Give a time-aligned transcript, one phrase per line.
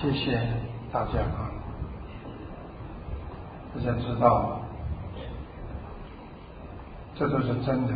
[0.00, 0.40] 谢谢
[0.92, 1.50] 大家啊！
[3.74, 4.60] 大家知道，
[7.16, 7.92] 这都是真的。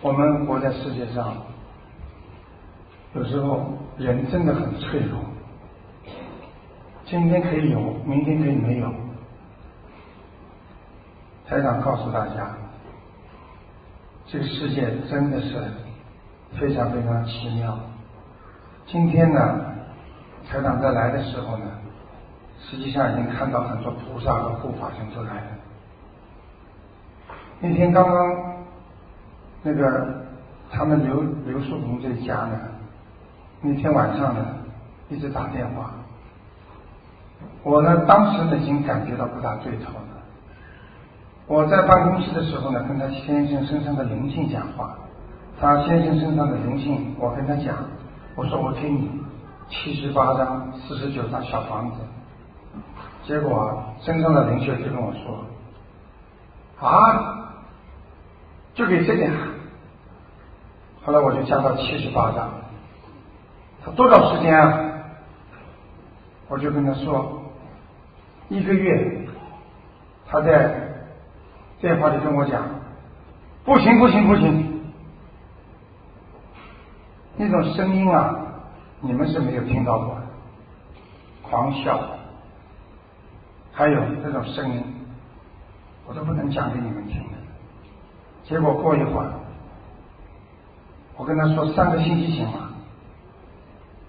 [0.00, 1.34] 我们活在世界上，
[3.16, 5.18] 有时候人真的很脆弱。
[7.06, 8.88] 今天可以有，明天可以没有。
[11.48, 12.56] 台长告诉大家，
[14.28, 15.60] 这个世界真的是
[16.60, 17.76] 非常非常奇妙。
[18.86, 19.60] 今天呢，
[20.48, 21.64] 台长在来的时候呢，
[22.60, 25.46] 实际上已经看到很多菩萨和护法神都来了。
[27.58, 28.54] 那天刚刚
[29.64, 30.24] 那个
[30.70, 32.60] 他们刘刘树红这家呢，
[33.60, 34.40] 那天晚上呢
[35.08, 35.90] 一直打电话，
[37.64, 40.22] 我呢当时呢已经感觉到不大对头了。
[41.48, 44.96] 我在办公室的时候呢，跟他先生身上的灵性讲话，
[45.60, 47.74] 他先生身上的灵性，我跟他讲。
[48.36, 49.10] 我说我给你
[49.68, 51.96] 七十八张、四十九张小房子，
[53.24, 55.44] 结果身上的灵秀就跟我说
[56.86, 57.48] 啊，
[58.74, 59.32] 就给这点。
[61.02, 62.50] 后来我就加到七十八张。
[63.84, 64.80] 他多少时间啊？
[66.48, 67.42] 我就跟他说
[68.50, 69.26] 一个月。
[70.28, 70.74] 他在
[71.80, 72.62] 电话里跟我讲，
[73.64, 74.75] 不行不行不行。
[77.36, 78.34] 那种声音啊，
[79.00, 80.16] 你们是没有听到过，
[81.42, 82.00] 狂笑，
[83.72, 84.82] 还有这种声音，
[86.06, 87.36] 我都不能讲给你们听的。
[88.44, 89.30] 结果过一会儿，
[91.16, 92.70] 我跟他说三个星期行吗？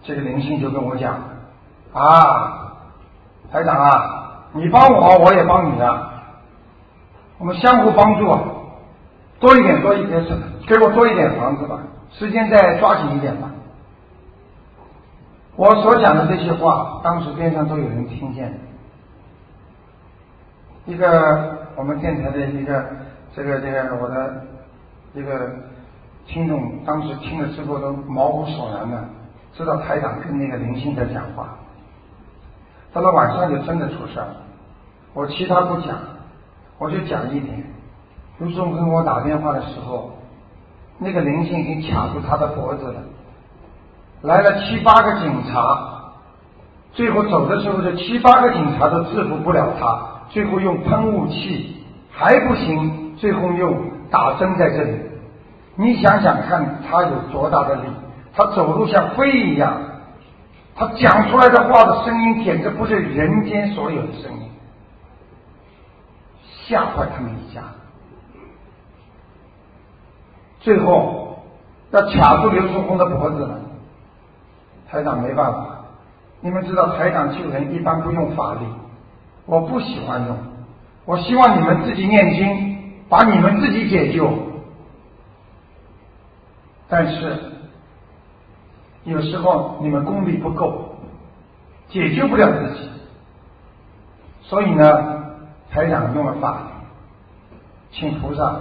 [0.03, 1.16] 这个灵性就跟我讲
[1.91, 2.78] 啊，
[3.52, 6.14] 台长啊，你帮我，我也帮你啊，
[7.39, 8.39] 我们相互帮助啊，
[9.39, 10.30] 多一点，多一点是，
[10.66, 11.78] 给我多一点房子吧。
[12.17, 13.51] 时间再抓紧一点吧。
[15.55, 18.59] 我所讲的这些话，当时边上都有人听见。
[20.85, 22.85] 一个我们电台的一个
[23.35, 24.44] 这个这个我的
[25.13, 25.51] 一个
[26.25, 29.03] 听众，当时听了之后都毛骨悚然的，
[29.53, 31.56] 知道台长跟那个灵性在讲话。
[32.94, 34.38] 到了晚上就真的出事了。
[35.13, 36.00] 我其他不讲，
[36.79, 37.63] 我就讲一点。
[38.39, 40.16] 卢总跟我打电话的时候。
[41.00, 43.02] 那个灵性已经卡住他的脖子了，
[44.22, 46.12] 来了七八个警察，
[46.94, 50.00] 最后走的时候，这七八个警察都制服不了他，
[50.30, 53.75] 最后用喷雾器还不行，最后又
[54.09, 55.00] 打针在这里。
[55.75, 57.81] 你想想看，他有多大的力？
[58.34, 59.78] 他走路像飞一样，
[60.75, 64.50] 他讲出来的话的声音简直不是人间所有的声音，
[66.66, 67.62] 吓坏他们一家。
[70.67, 71.39] 最后
[71.91, 73.57] 要卡住刘书红的脖子了，
[74.89, 75.78] 台长没办法。
[76.41, 78.66] 你们知道台长救人一般不用法力，
[79.45, 80.38] 我不喜欢用，
[81.06, 82.77] 我希望你们自己念经，
[83.07, 84.29] 把你们自己解救。
[86.89, 87.39] 但是
[89.06, 90.97] 有时候你们功力不够，
[91.88, 92.89] 解救不了自己，
[94.41, 94.83] 所以呢，
[95.72, 96.57] 台长用了法，
[97.89, 98.59] 请菩萨。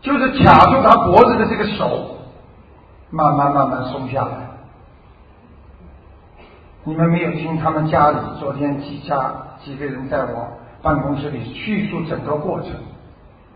[0.00, 2.16] 就是卡住他脖子的这个手，
[3.10, 4.48] 慢慢慢慢松下来。
[6.84, 9.32] 你们没有听他们家里昨天几家
[9.62, 10.48] 几个人在我
[10.80, 12.70] 办公室里叙述整个过程。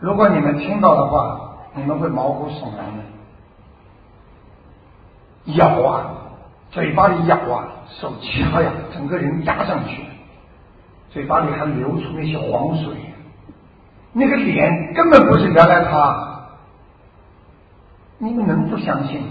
[0.01, 1.41] 如果你们听到的话，
[1.75, 3.03] 你们会毛骨悚然的。
[5.55, 6.07] 咬啊，
[6.71, 10.05] 嘴巴里咬啊，手掐呀，整个人压上去，
[11.11, 12.93] 嘴巴里还流出那些黄水，
[14.13, 16.32] 那个脸根本不是原来他。
[18.23, 19.27] 你们能不相信吗？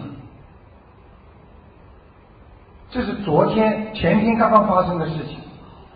[2.89, 5.37] 这是昨天、前天刚刚发生的事情。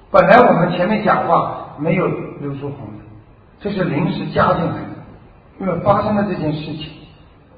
[0.10, 2.08] 本来我们前面讲话没有
[2.40, 3.04] 刘书红的，
[3.60, 5.60] 这是临时加进来的。
[5.60, 6.90] 因为发生了这件事情，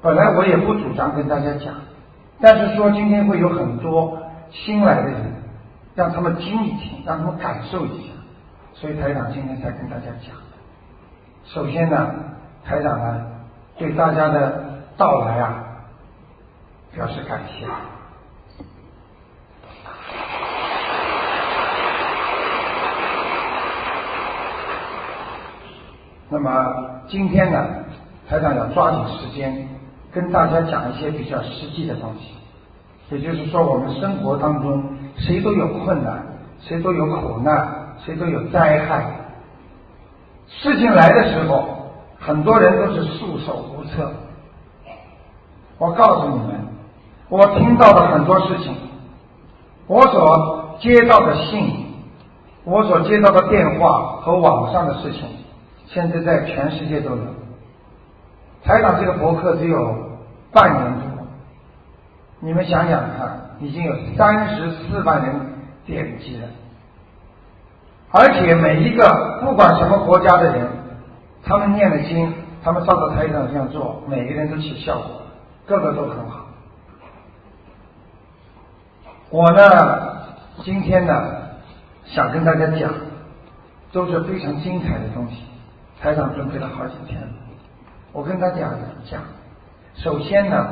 [0.02, 1.72] 本来我也不主张跟大家讲，
[2.40, 4.18] 但是说今天会有很多
[4.50, 5.20] 新来的人，
[5.94, 8.12] 让他们听一听，让他们感受一下，
[8.74, 10.34] 所以台长今天才跟大家讲。
[11.44, 12.10] 首先呢，
[12.64, 13.24] 台长呢
[13.76, 14.64] 对大家的。
[14.98, 15.64] 到来啊，
[16.92, 17.64] 表示感谢。
[26.28, 26.50] 那么
[27.08, 27.64] 今天呢，
[28.28, 29.68] 台长要抓紧时间
[30.12, 32.34] 跟大家讲一些比较实际的东西。
[33.10, 34.84] 也就是说，我们生活当中
[35.16, 36.20] 谁都有困难，
[36.60, 39.06] 谁都有苦难，谁都有灾害。
[40.48, 44.12] 事情来的时候，很多人都是束手无策。
[45.78, 46.48] 我告诉你们，
[47.28, 48.74] 我听到的很多事情，
[49.86, 51.86] 我所接到的信，
[52.64, 55.22] 我所接到的电话和网上的事情，
[55.86, 57.22] 现在在全世界都有。
[58.64, 59.96] 台长这个博客只有
[60.52, 61.24] 半年多，
[62.40, 65.32] 你们想想看，已经有三十四万人
[65.86, 66.48] 点击了，
[68.10, 70.66] 而且每一个不管什么国家的人，
[71.44, 72.34] 他们念的经，
[72.64, 75.22] 他们照着台长这样做，每个人都起效果，
[75.68, 76.46] 个个都很好。
[79.30, 80.16] 我呢，
[80.64, 81.12] 今天呢，
[82.06, 82.90] 想跟大家讲，
[83.92, 85.42] 都是非常精彩的东西。
[86.00, 87.20] 台长准备了好几天，
[88.12, 88.70] 我跟大家
[89.10, 89.20] 讲，
[89.96, 90.66] 首先呢，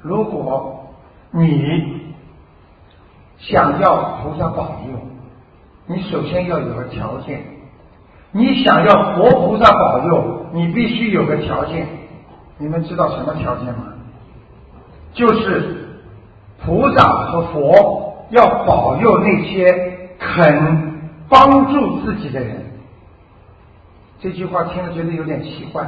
[0.00, 0.86] 如果
[1.32, 2.14] 你
[3.36, 4.98] 想要菩萨保佑，
[5.86, 7.44] 你首先要有个条件，
[8.32, 11.86] 你想要活菩萨保佑，你必须有个条件。
[12.56, 13.92] 你们知道什么条件吗？
[15.18, 15.74] 就是
[16.64, 22.64] 菩萨和佛要保佑那些肯帮助自己的人。
[24.20, 25.84] 这句话听了觉得有点奇怪，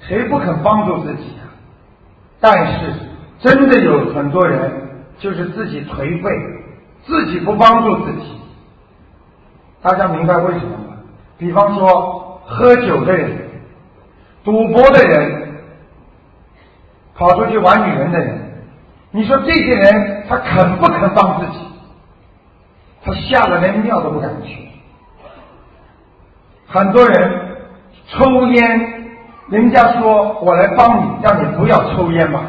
[0.00, 1.46] 谁不肯帮助自己啊？
[2.40, 2.92] 但是
[3.38, 4.72] 真的有很多人
[5.20, 6.30] 就是自己颓废，
[7.04, 8.32] 自己不帮助自己。
[9.80, 10.96] 大家明白为什么吗？
[11.38, 13.30] 比方说喝酒的人、
[14.42, 15.54] 赌博的人、
[17.14, 18.45] 跑出去玩女人的人，
[19.16, 21.58] 你说这些人他肯不肯帮自己？
[23.02, 24.68] 他吓得连庙都不敢去。
[26.66, 27.46] 很多人。
[28.08, 29.10] 抽烟，
[29.48, 32.40] 人家说我来帮你，让你不要抽烟吧，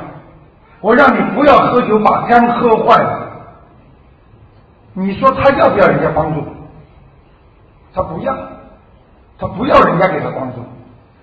[0.82, 3.28] 我让你不要喝酒，把肝喝坏了。
[4.94, 6.46] 你说他要不要人家帮助？
[7.92, 8.38] 他不要，
[9.40, 10.58] 他不要人家给他帮助。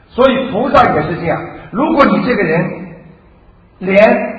[0.09, 2.97] 所以菩萨也是这样，如果你这个人
[3.79, 4.34] 连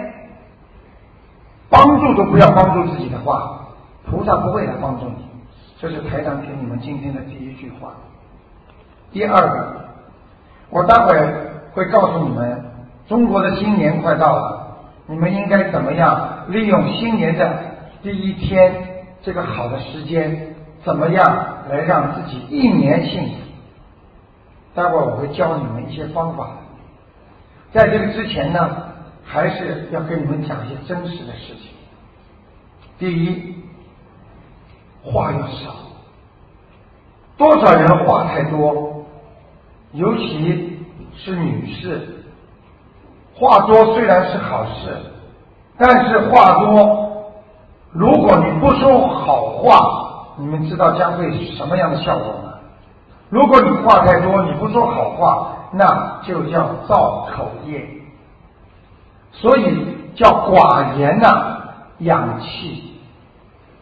[1.76, 3.60] 帮助都不要帮助自己的话，
[4.10, 5.26] 菩萨不会来帮助你。
[5.78, 7.92] 这是台长给你们今天的第一句话。
[9.12, 9.86] 第二个。
[10.72, 11.16] 我待会
[11.74, 12.66] 会告诉你们，
[13.08, 17.54] 中国的新年快到了，你们应该怎么样利用新年的
[18.02, 18.74] 第一天
[19.22, 21.24] 这个好的时间，怎么样
[21.70, 23.36] 来让自己一年幸福？
[24.74, 26.48] 待会我会教你们一些方法。
[27.72, 28.70] 在这个之前呢，
[29.26, 31.72] 还是要跟你们讲一些真实的事情。
[32.98, 33.56] 第一，
[35.04, 35.76] 话要少，
[37.36, 38.94] 多少人话太多。
[39.92, 40.80] 尤其
[41.16, 42.24] 是女士，
[43.34, 44.96] 话多虽然是好事，
[45.78, 47.34] 但是话多，
[47.92, 52.54] 如果你不说好话，你们知道将会什么样的效果吗？
[53.30, 57.88] 如果你话太多，你不说好话，那就叫造口业。
[59.36, 61.58] 所以叫寡言呐，
[62.00, 62.94] 养气。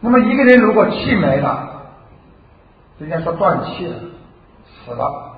[0.00, 1.68] 那么一个人如果气没了，
[2.98, 3.94] 人家说断气了，
[4.64, 5.32] 死了。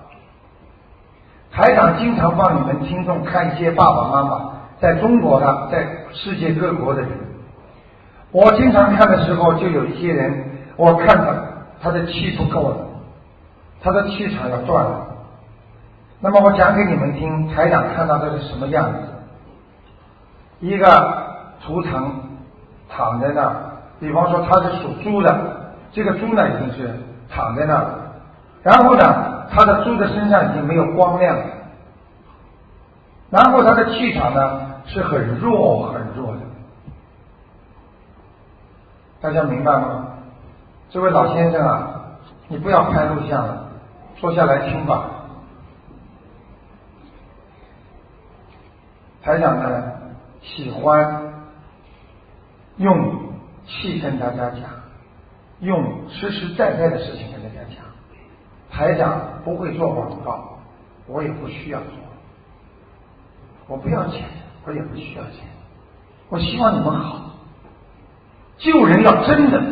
[1.53, 7.11] 台长经常帮你们听众看一些爸爸妈妈在中国的，在世界各国的人。
[8.33, 10.45] 我经常看的时候，就有一些人，
[10.77, 11.33] 我看到
[11.81, 12.77] 他的气不够了，
[13.83, 15.07] 他的气场要断了。
[16.21, 18.99] 那么我讲给你们听，台长看到的是什么样子？
[20.61, 20.87] 一个
[21.65, 22.13] 图腾
[22.89, 23.57] 躺在那儿，
[24.01, 26.99] 比方说他是属猪的，这个猪呢已经是
[27.29, 27.87] 躺在那儿，
[28.63, 29.37] 然后呢？
[29.49, 31.45] 他的猪的身上已经没有光亮了，
[33.31, 36.41] 然后他的气场呢是很弱很弱的，
[39.21, 40.09] 大家明白吗？
[40.91, 41.89] 这位老先生啊，
[42.49, 43.67] 你不要拍录像了，
[44.17, 45.05] 坐下来听吧。
[49.23, 49.83] 台长呢
[50.47, 51.35] 喜欢
[52.77, 53.33] 用
[53.67, 54.63] 气跟大家讲，
[55.61, 57.85] 用实实在在的事情跟大家讲。
[58.71, 60.59] 台长不会做广告，
[61.09, 61.89] 我也不需要做，
[63.67, 64.23] 我不要钱，
[64.65, 65.47] 我也不需要钱，
[66.29, 67.33] 我希望你们好，
[68.59, 69.63] 救人要真的。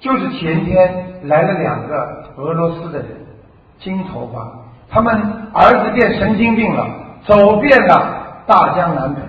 [0.00, 3.08] 就是前天来了两个俄罗斯的人，
[3.80, 4.48] 金头发，
[4.88, 5.12] 他们
[5.52, 9.20] 儿子变神经病了，走遍了大江南北，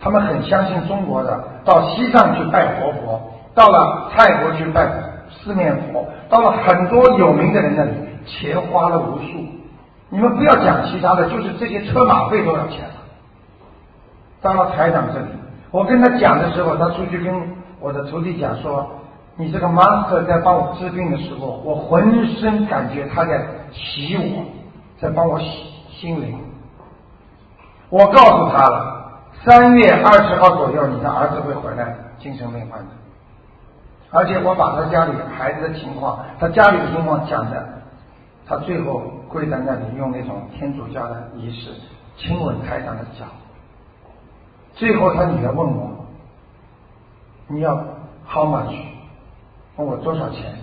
[0.00, 3.20] 他们很相信中国的，到西藏去拜活佛，
[3.54, 4.88] 到了泰国去拜。
[5.30, 7.90] 四面佛到了很多有名的人那里，
[8.24, 9.44] 钱花了无数。
[10.08, 12.94] 你们不要讲其他的，就是这些车马费多少钱了。
[14.40, 15.26] 到了台长这里，
[15.70, 17.30] 我跟他讲的时候，他出去跟
[17.78, 18.88] 我的徒弟讲说
[19.36, 23.38] ：“你这个 master 在帮我治病的时候，我浑身感觉他在
[23.70, 24.46] 洗我，
[24.98, 25.46] 在帮我洗
[25.90, 26.38] 心灵。”
[27.90, 32.86] 我告诉他了，三月二十号左右，你的儿子会回来，精神病患者。
[34.10, 37.68] 而且我把他家里孩子的情况，他家里的情况讲的，
[38.46, 41.70] 他最后跪在那里用那种天主教的仪式
[42.16, 43.24] 亲吻台长的脚。
[44.74, 46.04] 最后他女儿问我
[47.48, 47.74] ：“你要
[48.26, 48.74] how much？”
[49.76, 50.54] 问我多少钱？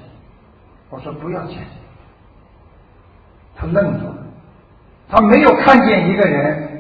[0.90, 1.58] 我说不要钱。
[3.56, 4.18] 他愣住了，
[5.10, 6.75] 他没有看见一个人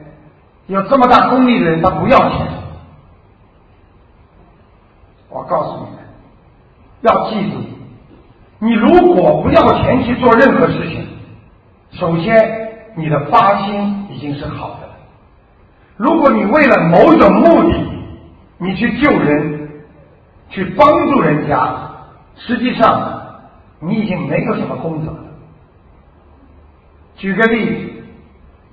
[0.68, 2.48] 有这么大功力的人，他不要钱。
[5.30, 6.00] 我告诉你们，
[7.02, 7.58] 要记住，
[8.60, 11.06] 你如果不要钱去做任何事情，
[11.92, 14.94] 首先你的发心已经是好的了。
[15.98, 17.78] 如果你为了某种目的，
[18.58, 19.70] 你去救人，
[20.50, 21.78] 去帮助人家，
[22.38, 23.22] 实际上
[23.82, 25.20] 你已经没有什么功德了。
[27.18, 27.95] 举个例子，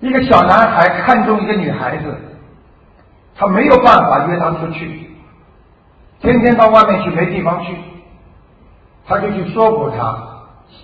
[0.03, 2.13] 一个小男孩看中一个女孩子，
[3.37, 5.09] 他没有办法约她出去，
[6.21, 7.77] 天天到外面去没地方去，
[9.07, 10.19] 他就去说服她，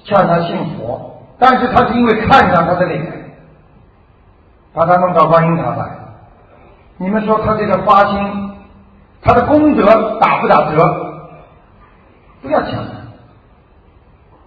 [0.05, 3.35] 劝她信佛，但是他是因为看上她的脸，
[4.73, 5.99] 把她弄到观音堂来。
[6.97, 8.53] 你们说他这个发心，
[9.21, 9.85] 他的功德
[10.21, 10.79] 打不打折？
[12.41, 12.85] 不要抢，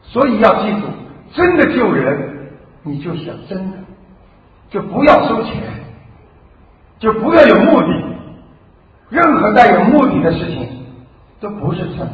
[0.02, 0.88] 所以要记住，
[1.34, 2.52] 真的救人，
[2.84, 3.78] 你就想真的，
[4.72, 5.62] 就不要收钱，
[6.98, 7.88] 就不要有目的，
[9.10, 10.68] 任何带有目的的事情
[11.40, 12.12] 都不是真的。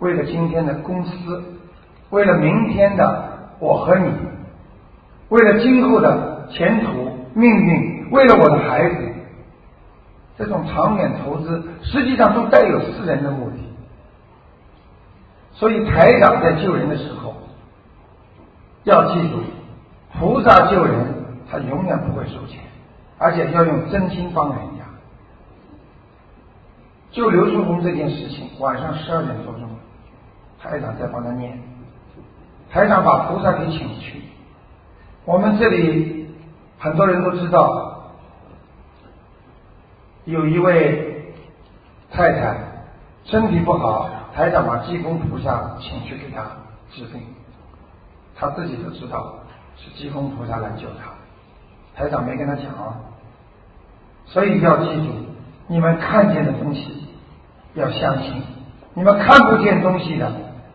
[0.00, 1.42] 为了今天的公司，
[2.10, 4.12] 为了明天的我和你，
[5.28, 6.90] 为了今后的前途
[7.34, 8.02] 命运。
[8.10, 8.96] 为了我的孩子，
[10.36, 13.56] 这种长远投资实际上都带有私人的目的。
[15.54, 17.34] 所以台长在救人的时候，
[18.84, 19.38] 要记住，
[20.22, 21.04] 菩萨救人
[21.50, 22.60] 他永远不会收钱，
[23.18, 24.84] 而且要用真心帮人家。
[27.10, 29.68] 救刘书红这件事情，晚上十二点多钟，
[30.60, 31.60] 台长在帮他念，
[32.70, 34.22] 台长把菩萨给请去。
[35.24, 36.32] 我们这里
[36.78, 37.88] 很多人都知道。
[40.24, 41.34] 有一位
[42.12, 42.56] 太太
[43.24, 46.44] 身体不好，台长把济公菩萨请去给她
[46.92, 47.20] 治病，
[48.36, 49.34] 她自己都知道
[49.76, 52.96] 是济公菩萨来救他，台长没跟他讲啊，
[54.26, 55.12] 所以要记住，
[55.68, 57.08] 你们看见的东西
[57.74, 58.42] 要相信，
[58.94, 60.30] 你们看不见东西的，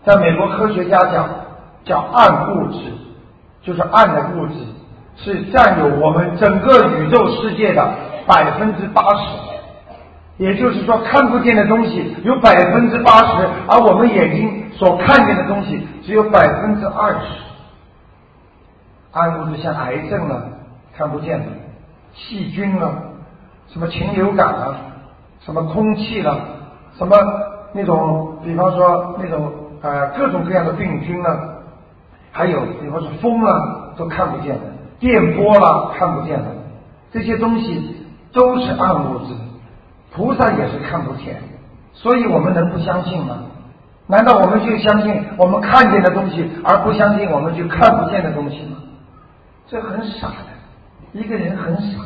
[0.05, 1.29] 在美国科学家讲
[1.83, 2.79] 叫暗物质，
[3.61, 4.55] 就是暗的物质
[5.17, 8.07] 是占有我们整个宇宙世界的。
[8.27, 9.23] 百分之八十，
[10.35, 17.19] 也就是说，看不见的东西有百分之八十，而我们眼睛所看见的东西只有百分之二十。
[19.17, 20.43] 暗物质像癌症了，
[20.95, 21.45] 看不见的；
[22.13, 22.91] 细菌了，
[23.69, 24.75] 什么禽流感了，
[25.41, 26.37] 什么空气了，
[26.97, 27.17] 什么
[27.73, 31.63] 那种，比方说那种呃各种各样的病菌了，
[32.31, 34.61] 还有比方说风了，都看不见的；
[34.99, 36.45] 电波了，看不见的，
[37.11, 37.95] 这些东西。
[38.33, 39.33] 都是暗物质，
[40.13, 41.41] 菩萨也是看不见，
[41.93, 43.37] 所以我们能不相信吗？
[44.05, 48.77] 难道我们就相信我们看见的东西，而不相信我们就看不见的东西吗？
[49.67, 51.99] 这很傻的，一个人很傻。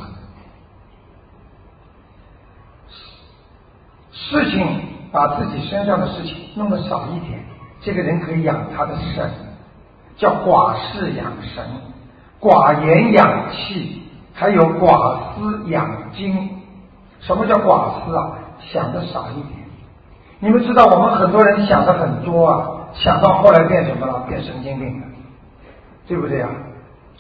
[4.12, 4.66] 事情
[5.12, 7.40] 把自己身上的事情弄得少一点，
[7.82, 9.30] 这个人可以养他的肾，
[10.18, 11.64] 叫寡事养神，
[12.40, 14.00] 寡言养气。
[14.34, 16.50] 还有寡思养精，
[17.20, 18.32] 什么叫寡思啊？
[18.60, 19.60] 想的少一点。
[20.40, 24.26] 你们知道，我们很多人想的很多啊，想到后来变什么了？
[24.28, 25.08] 变神经病了，
[26.08, 26.50] 对不对啊？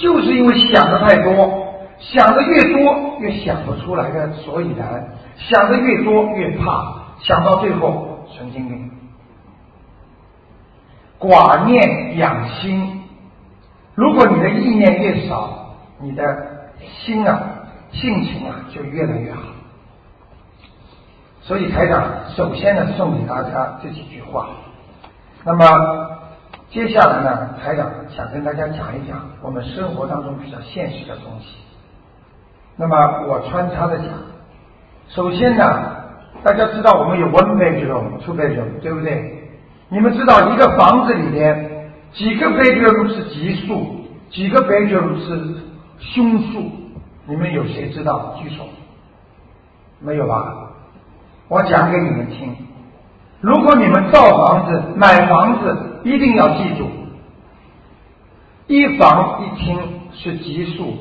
[0.01, 1.67] 就是因为想的太多，
[1.99, 8.91] 想的越多越想不出来的所以然，想的越多越怕，想到最后神经病。
[11.19, 13.03] 寡念养心，
[13.93, 16.23] 如果你的意念越少，你的。
[17.05, 17.39] 心啊，
[17.91, 19.41] 性情啊，就越来越好。
[21.41, 22.03] 所以台长
[22.35, 24.47] 首先呢，送给大家这几句话。
[25.43, 26.10] 那么
[26.71, 31.57] 接下来呢，台长想跟大家讲一讲我们生活当中比较现实的东西。
[32.77, 32.95] 那么
[33.27, 34.07] 我穿插的讲，
[35.09, 35.65] 首先呢，
[36.43, 39.49] 大家知道我们有 one bedroom、two bedroom，对不对？
[39.89, 45.55] 你们知道一个房子里面几个 bedroom 是奇数，几个 bedroom 是
[45.99, 46.71] 凶数？
[47.25, 48.33] 你们有谁知道？
[48.41, 48.63] 举手。
[49.99, 50.55] 没有吧？
[51.49, 52.55] 我讲给你们听。
[53.41, 56.89] 如果你们造房子、买房子，一定要记住：
[58.67, 59.79] 一房一厅
[60.13, 60.95] 是奇数，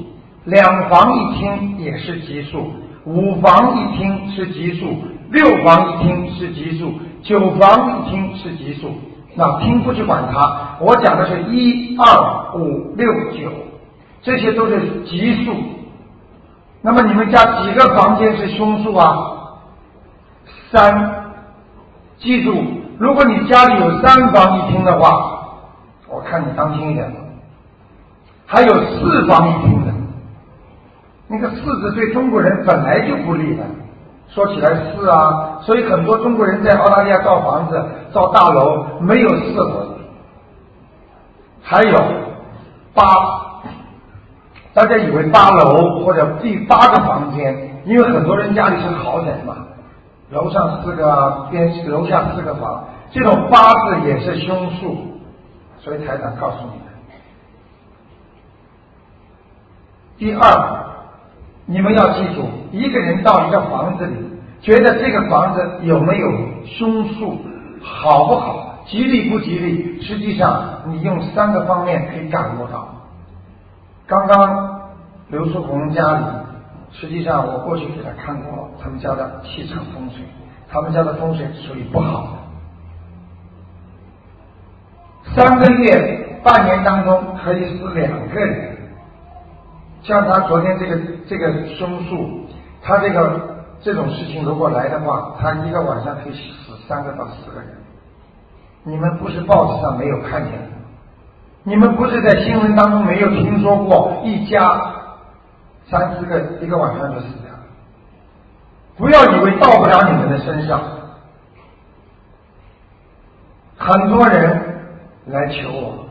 [0.44, 2.72] 两房一厅也是奇数，
[3.04, 4.96] 五房一厅是奇数，
[5.30, 6.92] 六房一厅是奇数，
[7.22, 8.90] 九房一厅是奇数。
[9.36, 13.50] 那厅不去管它，我讲的是一二五六九，
[14.22, 15.54] 这些都是奇数。
[16.82, 19.16] 那么你们家几个房间是凶数啊？
[20.70, 21.16] 三。
[22.18, 22.52] 记住，
[23.00, 25.08] 如果你家里有三房一厅的话，
[26.06, 27.10] 我看你当心一点。
[28.44, 29.92] 还有四房一厅的，
[31.26, 33.62] 那个四字对中国人本来就不利的。
[34.28, 39.96] 说起来四啊，所以很多中国人在澳大利亚造房子、造大楼没有四合。
[41.62, 41.98] 还有
[42.92, 43.02] 八，
[44.74, 49.56] 大家以为八楼或者第八个房间，因为很多人家里是豪宅嘛，
[50.30, 54.96] 楼上四个边，楼下四个房，这种八字也是凶数，
[55.78, 56.86] 所以台长告诉你们。
[60.18, 60.80] 第二。
[61.66, 64.16] 你们要记住，一个人到一个房子里，
[64.60, 66.28] 觉得这个房子有没有
[66.64, 67.38] 凶数，
[67.80, 70.02] 好不好，吉利不吉利？
[70.02, 72.88] 实际上，你用三个方面可以感悟到。
[74.08, 74.80] 刚刚
[75.28, 76.24] 刘书红家里，
[76.92, 80.24] 实际上我过去给他看过他们家的气场风水，
[80.68, 82.30] 他们家的风水属于不好的。
[85.34, 88.76] 三个月、半年当中可以死两个人。
[90.02, 92.46] 像他昨天这个这个凶数，
[92.82, 97.68] 他这个这种事情如果来的话，他一个晚上可以死三个到四个人。
[98.82, 100.52] 你们不是报纸上没有看见，
[101.64, 104.90] 你们不是在新闻当中没有听说过一家
[105.90, 107.58] 三四个一个晚上就死掉了。
[108.96, 110.80] 不要以为到不了你们的身上，
[113.76, 114.60] 很多人
[115.26, 116.06] 来求我，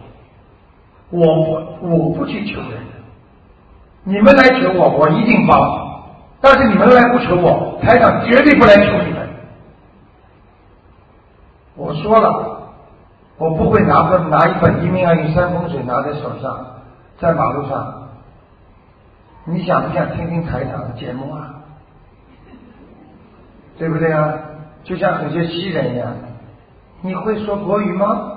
[1.11, 1.35] 我
[1.79, 2.79] 不我不去求人。
[4.03, 5.59] 你们来求我，我一定帮；
[6.41, 9.29] 但是你们来不求我，台长绝对不来求你们。
[11.75, 12.71] 我说了，
[13.37, 16.65] 我不会拿本拿一本《一命二运三风水》拿在手上，
[17.19, 17.98] 在马路上。
[19.51, 21.55] 你想不想听听台长的节目啊？
[23.77, 24.33] 对不对啊？
[24.83, 26.13] 就像很些西人一样，
[27.01, 28.33] 你会说国语吗？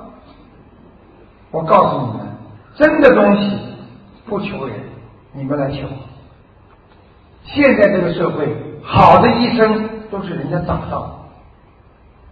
[1.50, 2.26] 我告诉你们，
[2.76, 3.58] 真的东西
[4.26, 4.76] 不求人。
[5.34, 5.86] 你们来求。
[7.44, 8.48] 现在这个社会，
[8.82, 11.26] 好的医生都是人家找到，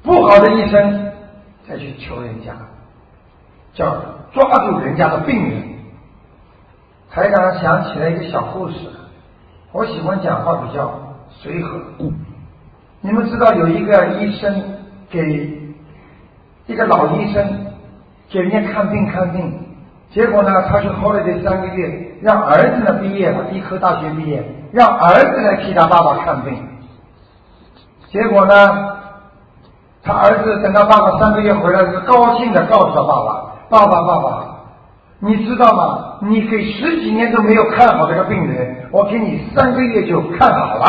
[0.03, 1.13] 不好的医生
[1.69, 2.55] 再去求人家，
[3.75, 3.97] 叫
[4.33, 5.70] 抓住人家的病人。
[7.13, 8.77] 台长想起来一个小故事，
[9.73, 10.91] 我喜欢讲话比较
[11.29, 11.81] 随和。
[13.01, 14.63] 你们知道有一个医生
[15.11, 15.73] 给
[16.67, 17.45] 一个老医生
[18.29, 19.53] 给人家看病看病，
[20.11, 22.07] 结果呢，他去 holiday 三个月。
[22.21, 26.55] 让儿子呢毕业了，医科大学毕业，让儿子来替他爸爸看病。
[28.09, 28.55] 结果呢，
[30.03, 34.40] 他儿子等他爸爸三个月回来，是高兴的告诉他爸爸：“爸爸，爸爸，
[35.23, 36.17] 你知道吗？
[36.23, 40.87] 你给十几年都没有看好这个病人，我给你三个月就看好了。”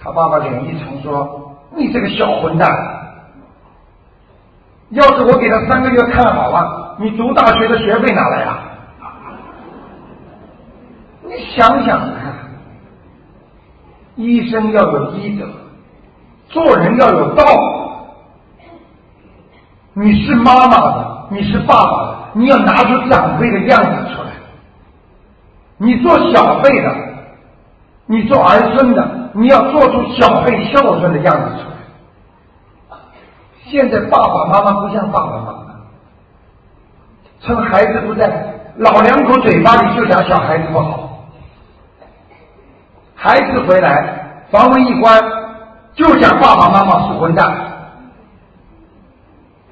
[0.00, 2.70] 他爸爸脸一沉说：“你这个小混蛋！
[4.90, 8.60] 要是我给他三个月看好了，你读大学的学费哪来啊？”
[11.24, 12.34] 你想想看，
[14.16, 15.46] 医生要有医德，
[16.48, 17.44] 做人要有道。
[19.94, 24.28] 你是妈妈的，你是爸爸，你要拿出长辈的样子出来。
[25.78, 26.94] 你做小辈的，
[28.04, 32.98] 你做儿孙的，你要做出小辈孝顺的样子出来。
[33.64, 35.64] 现在爸爸妈妈不像爸爸妈妈，
[37.40, 41.28] 趁孩子不在，老两口嘴巴里就讲小孩子不好。
[43.14, 45.18] 孩子回来，房门一关，
[45.94, 47.56] 就讲爸爸妈妈是混蛋。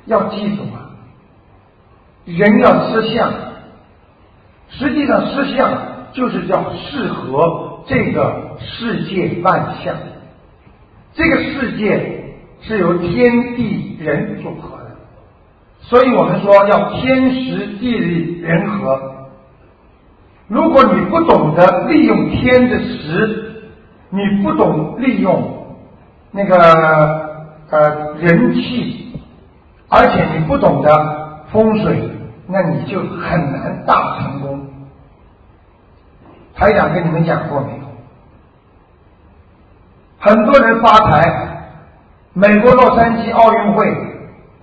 [0.07, 0.90] 要记住啊，
[2.37, 3.33] 人要思相，
[4.69, 5.73] 实际上思相
[6.13, 9.95] 就是叫适合这个世界万象。
[11.15, 14.91] 这个世界是由天地人组合的，
[15.81, 19.01] 所以我们说要天时地利人和。
[20.47, 23.63] 如果你不懂得利用天的时，
[24.11, 25.77] 你不懂利用
[26.33, 26.57] 那个
[27.71, 29.13] 呃人气，
[29.89, 32.10] 而且你不懂得风水，
[32.51, 34.69] 那你就很难大成功。
[36.57, 37.85] 台长跟你们讲过没有？
[40.19, 41.23] 很多人发财，
[42.35, 43.97] 美国洛杉矶奥运会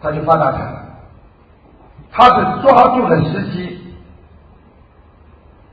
[0.02, 0.60] 他就发大财，
[2.12, 3.96] 他是抓住了时机。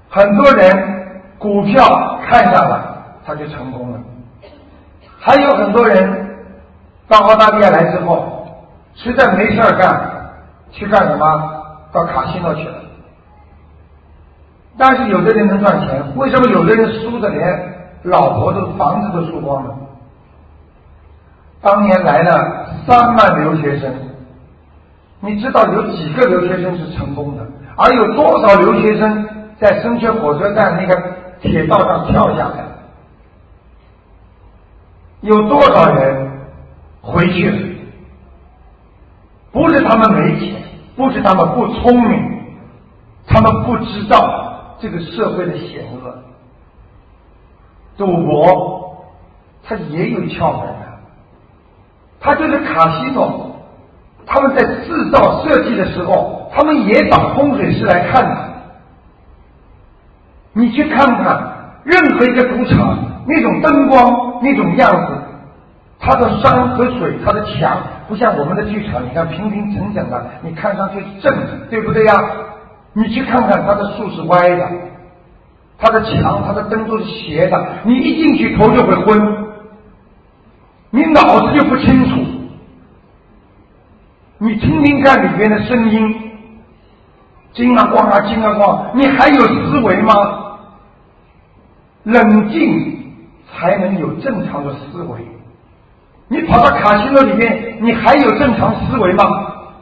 [0.09, 4.01] 很多人股票看上了，他就成功了。
[5.19, 6.37] 还有很多人
[7.09, 8.47] 到澳大利亚来之后，
[8.95, 10.11] 实在没事干，
[10.71, 11.54] 去干什么？
[11.95, 12.75] 到卡西诺去了。
[14.77, 19.75] 但是有的人能赚钱，为什么有的人输的连老婆都房子都输光了？
[21.63, 23.95] 当年来了三万留学生，
[25.21, 27.47] 你知道有几个留学生是成功的？
[27.77, 29.27] 而有多少留学生
[29.59, 31.03] 在深圳火车站那个
[31.41, 32.65] 铁道上跳下来？
[35.21, 36.31] 有多少人
[37.01, 37.59] 回去了？
[39.53, 40.57] 不是他们没钱，
[40.97, 42.45] 不是他们不聪明，
[43.27, 46.15] 他们不知道这个社会的险恶。
[47.97, 49.07] 赌博，
[49.63, 50.75] 它也有窍门的。
[52.21, 53.57] 它就是卡西诺，
[54.27, 58.49] 他们在制造设计的时候，他们也找风水师来看的。
[60.53, 65.13] 你去看看任何一个赌场，那种灯光，那种样子。
[65.99, 67.79] 它的山和水，它的墙
[68.15, 71.35] 不像我们的剧场，你看平平整整的，你看上去正，
[71.69, 72.15] 对不对呀？
[72.93, 74.71] 你去看看它的树是歪的，
[75.77, 79.21] 它的墙、它的灯都是斜的，你一进去头就会昏，
[80.91, 82.25] 你脑子就不清楚。
[84.39, 86.31] 你听听看里边的声音，
[87.53, 90.13] 金啊光啊金啊光，你还有思维吗？
[92.05, 93.13] 冷静
[93.51, 95.19] 才能有正常的思维。
[96.29, 99.25] 你跑到卡西诺里面，你还有正常思维吗？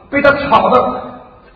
[0.09, 0.81] 被他吵的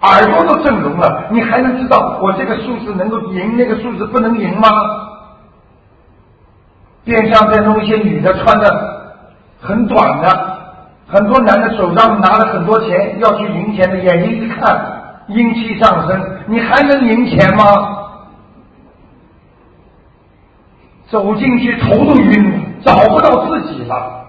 [0.01, 4.69] 耳朵都震聋了，你还能知道我这个数字能够赢，那个数字不能赢吗？
[7.03, 9.11] 边上再弄一些女的，穿的
[9.61, 10.57] 很短的，
[11.07, 17.63] 很多男的手上拿了很多钱要去赢钱的，眼睛一看阴气上升，你还能赢钱吗？
[21.09, 24.26] 走进去头都晕，找不到自己了。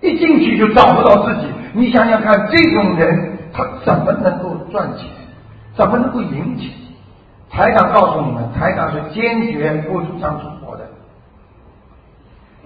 [0.00, 5.06] 一进去就找不到自己，你想想看，这种人他怎么能够赚钱？
[5.74, 6.70] 怎么能够赢钱？
[7.50, 10.84] 台长告诉你们，台长是坚决不主张赌博的。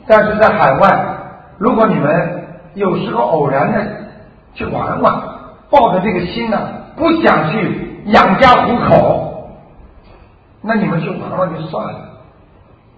[0.07, 1.17] 但是在海外，
[1.59, 3.87] 如果你们有时候偶然的
[4.55, 5.15] 去玩玩，
[5.71, 6.59] 抱着这个心呢，
[6.97, 9.51] 不想去养家糊口，
[10.63, 12.01] 那你们去玩玩就算了。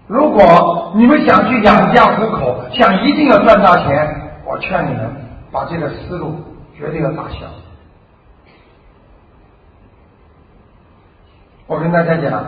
[0.07, 4.20] 如果你们想去养家糊口，想一定要赚大钱。
[4.51, 5.09] 我劝你们
[5.49, 6.35] 把这个思路
[6.77, 7.47] 绝对要打消。
[11.67, 12.45] 我跟大家讲，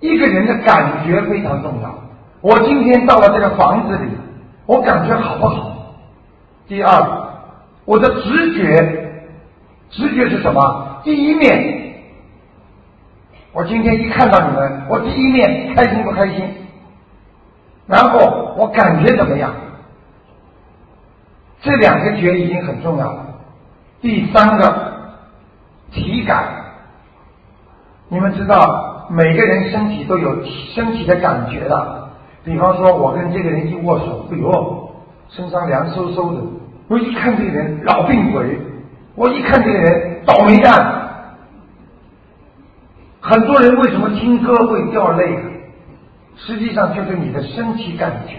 [0.00, 1.94] 一个人的感觉非常重要。
[2.40, 4.08] 我今天到了这个房子里，
[4.64, 5.92] 我感觉好不好？
[6.66, 7.28] 第二，
[7.84, 9.10] 我的直觉，
[9.90, 11.00] 直觉是什么？
[11.04, 11.92] 第一面，
[13.52, 16.42] 我今天一看到你们，我第一面开心不开心？
[17.86, 19.52] 然后我感觉怎么样？
[21.62, 23.26] 这两个觉已经很重要了。
[24.00, 24.92] 第三个
[25.90, 26.48] 体感，
[28.08, 32.08] 你们知道每个人身体都有身体的感觉的。
[32.44, 34.90] 比方说，我跟这个人一握手，哎呦，
[35.30, 36.40] 身上凉飕飕的。
[36.88, 38.60] 我一看这个人老病鬼，
[39.16, 40.72] 我一看这个人倒霉蛋。
[43.20, 45.36] 很多人为什么听歌会掉泪？
[46.36, 48.34] 实际上就是你的身体感觉。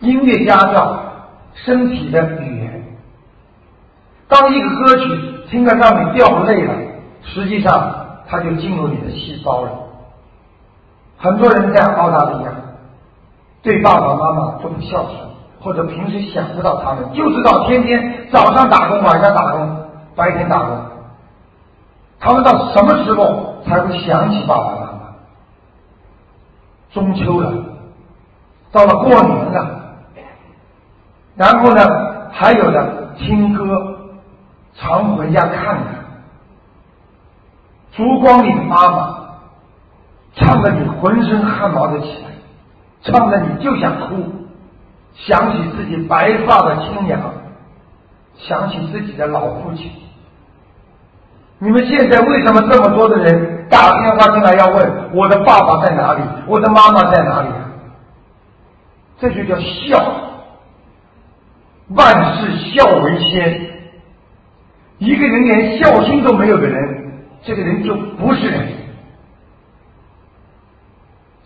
[0.00, 1.11] 音乐家叫。
[1.54, 2.82] 身体的语言，
[4.28, 6.74] 当一个歌曲听得让你掉泪了，
[7.22, 7.94] 实际上
[8.28, 9.70] 它就进入你的细胞了。
[11.18, 12.50] 很多人在澳大利亚
[13.62, 15.16] 对爸爸妈妈都不孝顺，
[15.60, 19.86] 或者平时想不到他们，就知道天天早上打工，晚上打工，
[20.16, 20.78] 白天打工。
[22.18, 24.98] 他们到什么时候才会想起爸爸妈妈？
[26.92, 27.52] 中秋了，
[28.72, 29.81] 到了过年了。
[31.36, 31.82] 然后呢，
[32.30, 33.64] 还有的听歌，
[34.74, 35.84] 常回家看看。
[37.96, 39.18] 烛光里的妈妈，
[40.34, 42.30] 唱的你浑身汗毛都起来，
[43.02, 44.16] 唱的你就想哭，
[45.14, 47.18] 想起自己白发的亲娘，
[48.36, 49.90] 想起自己的老父亲。
[51.58, 57.48] 你们现在为什么这么多的人打电话进来要问我的爸爸在哪里，我的妈妈在哪里？
[59.18, 60.31] 这就叫孝。
[61.94, 63.60] 万事孝为先，
[64.98, 68.68] 一个人连孝心都没有的人，这个人就不是人。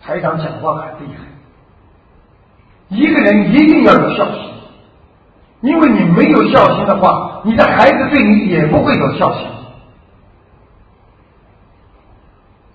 [0.03, 1.25] 台长讲话很厉害，
[2.89, 4.41] 一个人一定要有孝心，
[5.63, 9.47] 因为你没有孝心的话，你的孩子对你也不会有孝心。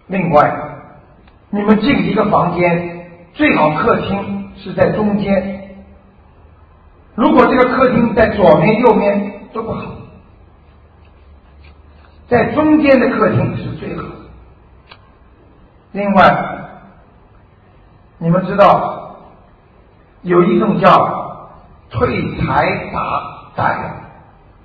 [0.08, 0.54] 另外，
[1.52, 5.60] 你们进一个房间，最好客厅是在中间。
[7.16, 9.84] 如果这个客厅在左面、右面都不好，
[12.28, 14.04] 在中间的客厅是最好。
[15.92, 16.34] 另外，
[18.18, 19.18] 你们知道
[20.22, 21.50] 有一种叫
[21.90, 23.92] 退财打宅，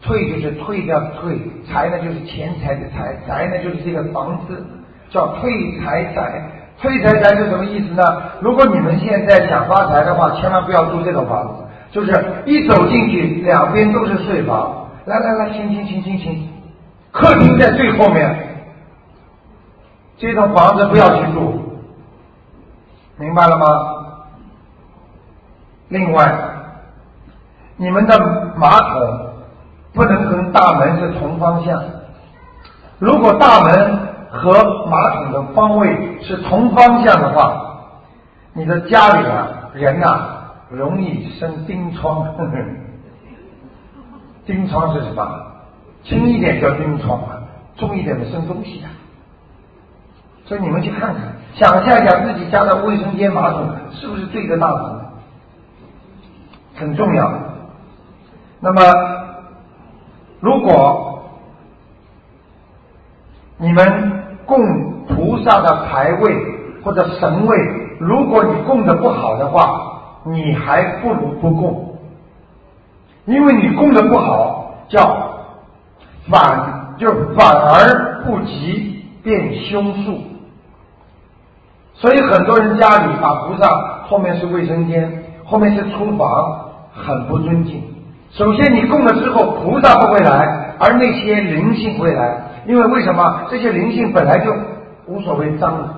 [0.02, 4.64] 退就是退掉的退，财呢就是钱财的财，宅呢就是这个房子，
[5.10, 6.52] 叫退财宅。
[6.78, 8.02] 退财宅是什么意思呢？
[8.40, 11.64] 如果你们现在想发财的话，千万不要住这种房子。
[11.90, 14.88] 就是一走进去，两边都是睡房。
[15.06, 16.48] 来来来，请请请请请，
[17.12, 18.36] 客厅在最后面，
[20.18, 21.62] 这种房子不要去住，
[23.16, 23.66] 明白了吗？
[25.88, 26.34] 另外，
[27.76, 29.30] 你们的马桶
[29.94, 31.80] 不能跟大门是同方向。
[32.98, 34.52] 如果大门和
[34.90, 37.62] 马桶的方位是同方向的话，
[38.54, 40.35] 你的家里啊人呐。
[40.70, 42.34] 容易生丁疮，
[44.44, 45.42] 丁疮是什么？
[46.04, 47.20] 轻一点叫丁疮，
[47.76, 48.90] 重一点的生东西啊。
[50.44, 51.22] 所以你们去看看，
[51.54, 55.00] 想象一下自己家的卫生间马桶是不是对着大门？
[56.76, 57.32] 很重要。
[58.60, 58.80] 那么，
[60.40, 61.22] 如果
[63.58, 64.60] 你们供
[65.06, 66.36] 菩萨的牌位
[66.84, 67.56] 或者神位，
[67.98, 69.95] 如果你供的不好的话，
[70.26, 71.96] 你还不如不供，
[73.26, 75.00] 因为你供的不好，叫
[76.28, 80.18] 反就反而不及变凶术。
[81.94, 83.68] 所以很多人家里把菩萨
[84.04, 87.82] 后面是卫生间，后面是厨房，很不尊敬。
[88.32, 92.36] 首先你供了之后，菩萨不会来，而那些灵性会来，
[92.66, 93.42] 因为为什么？
[93.48, 94.52] 这些灵性本来就
[95.06, 95.88] 无所谓脏的，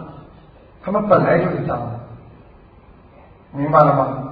[0.84, 1.97] 他们本来就是脏的。
[3.58, 4.24] 明白了吗？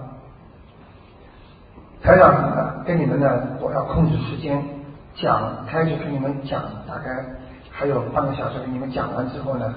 [2.00, 3.28] 台长呢，跟你们呢，
[3.60, 4.62] 我要控制时间
[5.16, 7.24] 讲，开始跟你们讲，大概
[7.72, 8.60] 还有半个小时。
[8.60, 9.74] 跟你们讲完之后呢，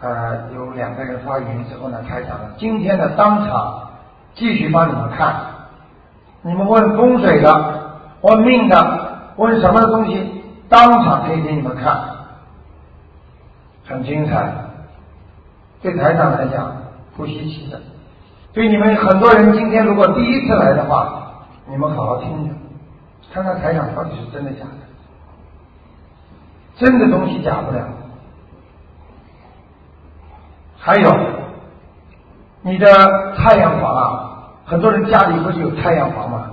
[0.00, 3.90] 呃，有两个人发言之后呢，台长今天的当场
[4.36, 5.34] 继续帮你们看。
[6.42, 12.00] 你们问风水的，问命的，问什么的东西，当场可以给你们看，
[13.88, 14.52] 很精彩。
[15.82, 16.76] 对台长来讲
[17.16, 17.80] 不稀奇的。
[18.54, 21.22] 对你们很多人，今天如果第一次来的话，
[21.66, 22.54] 你们好好听着，
[23.32, 24.70] 看看台长到底是真的假的。
[26.76, 27.84] 真的东西假不了。
[30.78, 31.10] 还有，
[32.62, 32.86] 你的
[33.36, 36.50] 太阳房啊，很多人家里不是有太阳房吗？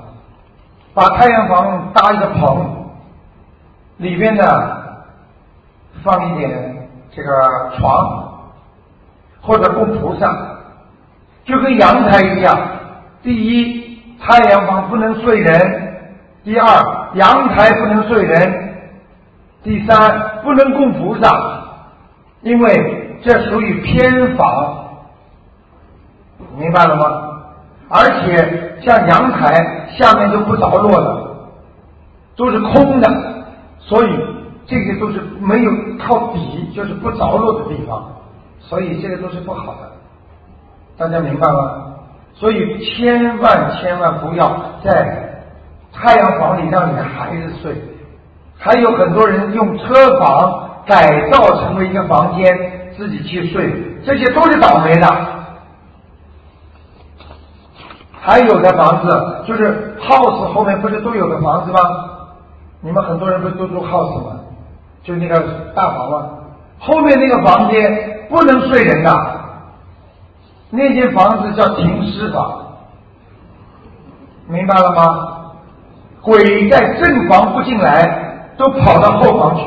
[0.95, 2.87] 把太阳房搭一个棚，
[3.97, 4.43] 里边呢
[6.03, 7.29] 放一点这个
[7.77, 8.41] 床，
[9.41, 10.50] 或者供菩萨。
[11.43, 12.59] 就跟阳台一样，
[13.23, 15.59] 第一，太阳房不能睡人；
[16.43, 16.67] 第二，
[17.15, 18.51] 阳台不能睡人；
[19.63, 21.29] 第三，不能供菩萨，
[22.41, 24.45] 因为这属于偏房，
[26.57, 27.03] 明白了吗？
[27.89, 31.23] 而且像阳台下面都不着落的，
[32.37, 33.09] 都是空的，
[33.79, 34.09] 所以
[34.65, 38.11] 这些都是没有靠底，就是不着落的地方，
[38.59, 39.91] 所以这个都是不好的。
[41.01, 41.71] 大家明白吗？
[42.35, 45.41] 所以千万千万不要在
[45.91, 47.75] 太阳房里让你的孩子睡。
[48.55, 53.73] 还有很多人用车房改造成为一个房间，自己去睡，
[54.05, 55.07] 这些都是倒霉的。
[58.21, 61.79] 还有的房子就是 house 后面不是都有个房子吗？
[62.81, 64.39] 你们很多人不是都住 house 吗？
[65.03, 65.39] 就那个
[65.73, 66.29] 大房吗？
[66.77, 69.40] 后面那个房间不能睡人的。
[70.71, 72.65] 那间房子叫停尸房，
[74.47, 75.37] 明白了吗？
[76.21, 79.65] 鬼在正房不进来，都跑到后房去。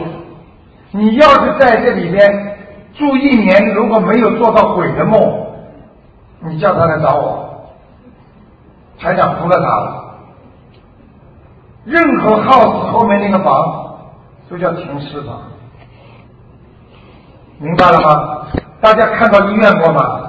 [0.93, 2.57] 你要是在这里边
[2.95, 5.21] 住一年，如果没有做到鬼的梦，
[6.40, 7.67] 你叫他来找我，
[8.99, 10.05] 台长服了他了。
[11.85, 13.97] 任何 house 后面那个房
[14.49, 15.43] 都叫停尸房，
[17.59, 18.47] 明白了吗？
[18.81, 20.24] 大家看到医院过吗？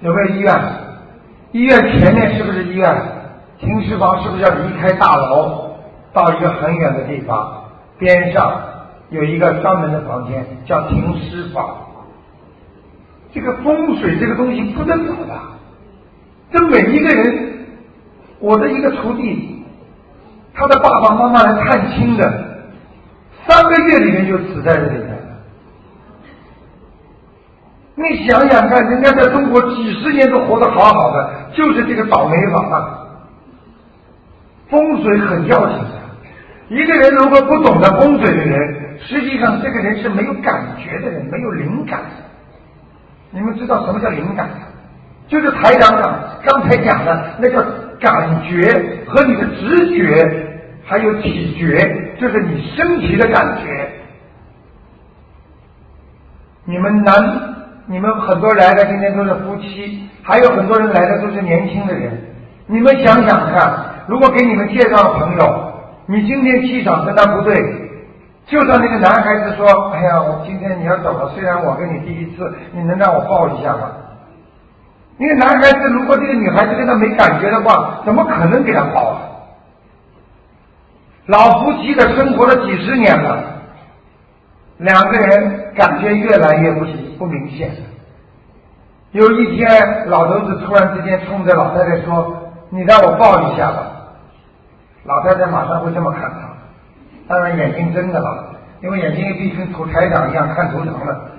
[0.00, 0.54] 有没有医院？
[1.52, 2.94] 医院前面是不是医院？
[3.58, 5.72] 停尸房是不是要离开大楼，
[6.12, 7.64] 到一个很远的地方？
[7.98, 8.60] 边上
[9.10, 11.76] 有一个专门的房间，叫停尸房。
[13.32, 15.38] 这个风水这个东西不得了的，
[16.52, 17.66] 这每一个人，
[18.38, 19.64] 我的一个徒弟，
[20.54, 22.24] 他的爸爸妈妈来探亲的，
[23.48, 25.17] 三个月里面就死在这里面。
[27.98, 32.98] 你想想看，人家在中国几十年都活得好好的，就是这个倒霉王啊！
[34.70, 35.90] 风水很要紧的，
[36.68, 42.00] 一个人如果不懂得风水的人，实际上这个人是没有感觉的人，没有灵感。
[43.32, 44.48] 你们知道什么叫灵感？
[45.26, 47.62] 就是台长长刚才讲的那个
[48.00, 48.62] 感觉
[49.08, 50.46] 和你的直觉，
[50.84, 53.90] 还有体觉，就是你身体的感觉。
[56.64, 57.14] 你们男，
[57.90, 62.12] 你们很多来的今天都是夫妻，还有很多人来的都是年轻的人。
[62.66, 65.72] 你们想想看，如果给你们介绍朋友，
[66.06, 67.54] 你今天气场跟他不对，
[68.46, 73.90] 就算那个男孩子说：“哎呀，我今天你要走了，虽然我跟你第一次，你能让我抱一下吗？”
[75.16, 79.20] 那个男孩子如果这个女孩子跟他没感觉的话，怎么可能给他抱啊？
[81.24, 83.42] 老夫妻的生活了几十年了，
[84.76, 86.84] 两个人感觉越来越不
[87.16, 87.70] 不明显。
[89.12, 92.34] 有一天，老头子突然之间冲着老太太说。
[92.70, 93.86] 你让我抱一下吧，
[95.04, 96.40] 老太太马上会这么看他，
[97.26, 98.44] 当然眼睛睁着了，
[98.82, 101.30] 因为眼睛一闭跟土台长一样看图腾了，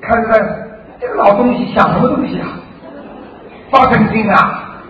[0.00, 2.48] 看看这个老东西想什么东西啊？
[3.70, 4.80] 发神经啊！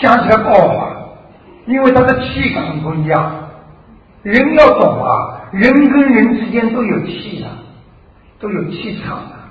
[0.00, 0.96] 想起来抱吧，
[1.66, 3.28] 因为他的气场不一样，
[4.24, 7.50] 人要懂啊，人跟人之间都有气啊，
[8.40, 9.50] 都有气场啊。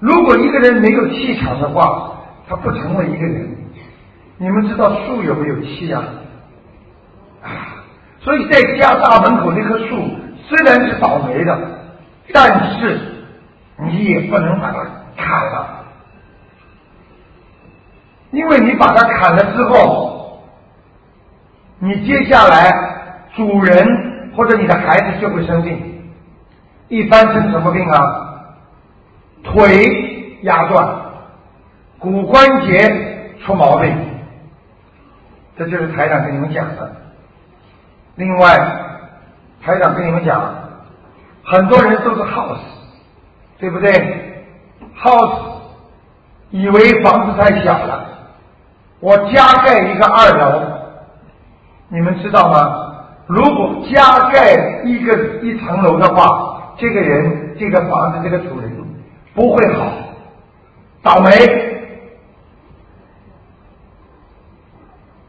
[0.00, 2.12] 如果一个人没有气场的话，
[2.48, 3.54] 他不成为一个人。
[4.38, 6.02] 你们知道树有没有气啊？
[7.42, 7.48] 啊，
[8.20, 9.96] 所以在家大门口那棵树
[10.48, 11.58] 虽然是倒霉的，
[12.32, 13.00] 但是
[13.78, 14.78] 你也不能把它
[15.16, 15.84] 砍了，
[18.30, 20.42] 因为你把它砍了之后，
[21.80, 22.70] 你接下来
[23.36, 26.02] 主人或者你的孩子就会生病。
[26.88, 28.28] 一般生什么病啊？
[29.42, 30.88] 腿压断，
[31.98, 33.96] 骨关节出毛病，
[35.56, 36.92] 这就是台长跟你们讲的。
[38.16, 38.56] 另外，
[39.62, 40.54] 台长跟你们讲，
[41.44, 42.60] 很多人都是 house，
[43.58, 43.90] 对不对
[45.00, 45.42] ？house
[46.50, 48.06] 以为房子太小了，
[49.00, 50.62] 我加盖一个二楼，
[51.88, 52.91] 你们知道吗？
[53.26, 58.70] 如果加盖一个一层楼的话，这个人这个房子这个主人。
[59.34, 59.90] 不会好，
[61.02, 61.30] 倒霉，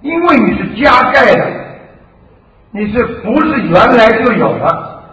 [0.02, 1.50] 因为你是加盖的，
[2.72, 5.04] 你是不是原来就有了？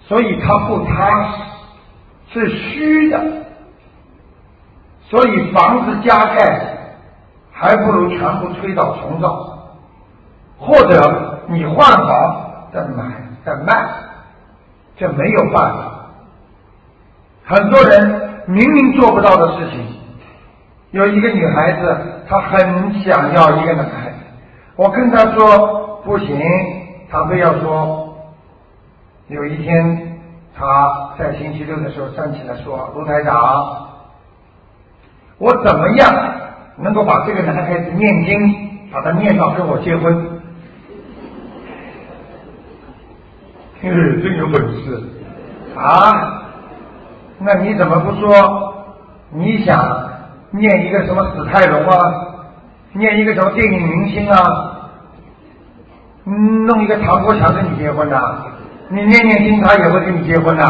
[0.00, 1.32] 所以他不踏
[2.32, 3.22] 实，是虚的。
[5.02, 6.78] 所以房子加盖，
[7.52, 9.68] 还不如全部推倒重造，
[10.58, 13.04] 或者你换房再买
[13.44, 13.88] 再卖，
[14.96, 15.92] 这没有办法。
[17.44, 19.86] 很多人明明做不到的事情，
[20.90, 24.16] 有一个女孩子，她很想要一个男孩子。
[24.76, 26.38] 我跟她说不行，
[27.10, 28.14] 她非要说。
[29.28, 30.20] 有一天，
[30.54, 33.88] 她在星期六的时候站起来说：“卢台长，
[35.38, 36.10] 我怎么样
[36.76, 40.27] 能够把这个男孩子念经，把他念到跟我结婚？”
[43.80, 45.02] 嗯，真有本事
[45.76, 46.42] 啊！
[47.38, 48.74] 那你怎么不说？
[49.30, 49.78] 你想
[50.50, 51.98] 念一个什么史泰龙啊？
[52.92, 54.74] 念一个什么电影明星啊？
[56.24, 58.38] 弄一个唐国强跟你结婚呐？
[58.88, 60.64] 你念念经，他也会跟你结婚呐？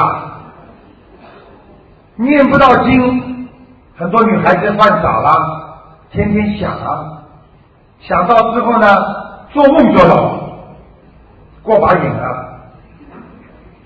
[2.16, 3.48] 念不到经，
[3.96, 5.30] 很多女孩子犯傻了，
[6.10, 7.22] 天天想啊，
[8.00, 8.86] 想到之后呢，
[9.50, 10.34] 做梦做到，
[11.62, 12.37] 过把瘾了，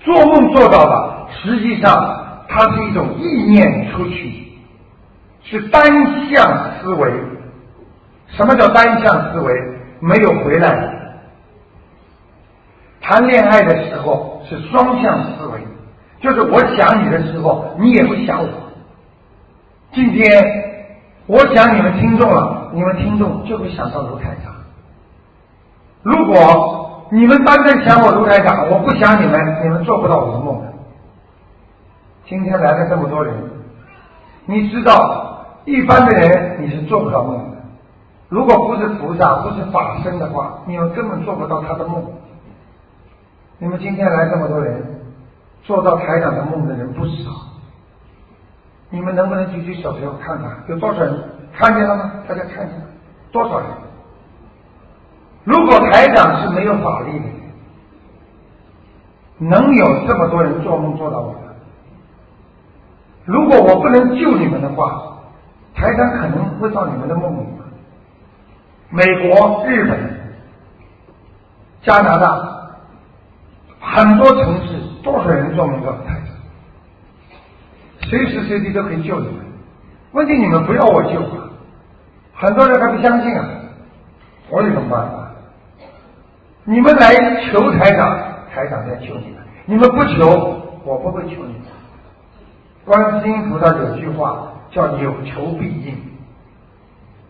[0.03, 2.19] 做梦做到了，实际上。
[2.55, 4.59] 它是一种意念出去，
[5.41, 5.81] 是单
[6.29, 7.11] 向思维。
[8.27, 9.51] 什么叫单向思维？
[9.99, 10.93] 没有回来。
[13.01, 15.61] 谈恋爱的时候是双向思维，
[16.21, 18.47] 就是我想你的时候，你也会想我。
[19.93, 20.23] 今天
[21.25, 24.53] 我想你们听众了，你们听众就会想到卢台长。
[26.03, 26.82] 如果
[27.13, 30.59] 你们单单想我卢台长，我不想你们，你们做不到我的梦。
[32.25, 33.35] 今天来了这么多人，
[34.47, 37.57] 你知道一般的人你是做不到梦的。
[38.29, 42.03] 如果不是菩萨，不是法身的话，你们根本做不到他的梦。
[43.59, 44.83] 你们今天来这么多人，
[45.61, 47.29] 做到台长的梦的人不少。
[48.89, 51.13] 你们能不能举起手给我看看，有多少人
[51.55, 52.11] 看见了吗？
[52.27, 52.85] 大家看见了
[53.31, 53.67] 多少人？
[55.43, 57.25] 如果台长是没有法力的，
[59.39, 61.39] 能有这么多人做梦做到我的？
[63.25, 65.17] 如果我不能救你们的话，
[65.73, 67.45] 台长可能会到你们的梦里。
[68.89, 69.97] 美国、日本、
[71.81, 72.37] 加拿大
[73.81, 79.45] 很多城市，多少人做梦到台长，随时随地都可以救你们。
[80.11, 81.49] 问题你们不要我救啊，
[82.35, 83.45] 很多人还不相信啊，
[84.49, 85.22] 我有什么办法？
[86.65, 87.13] 你们来
[87.45, 88.17] 求台长，
[88.53, 91.63] 台长在救你们；你们不求，我不会求你们。
[92.85, 95.97] 观世音菩萨有句话叫“有求必应”，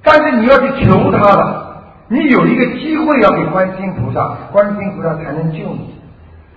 [0.04, 5.96] 但是你要去求他了，你有一个机会要给观世音菩萨，观世音菩萨才能救你。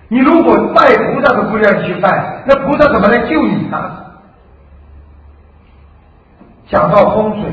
[0.09, 4.05] 你如果拜菩萨都不愿意去拜，那菩萨怎么来救你呢？
[6.67, 7.51] 讲到风水，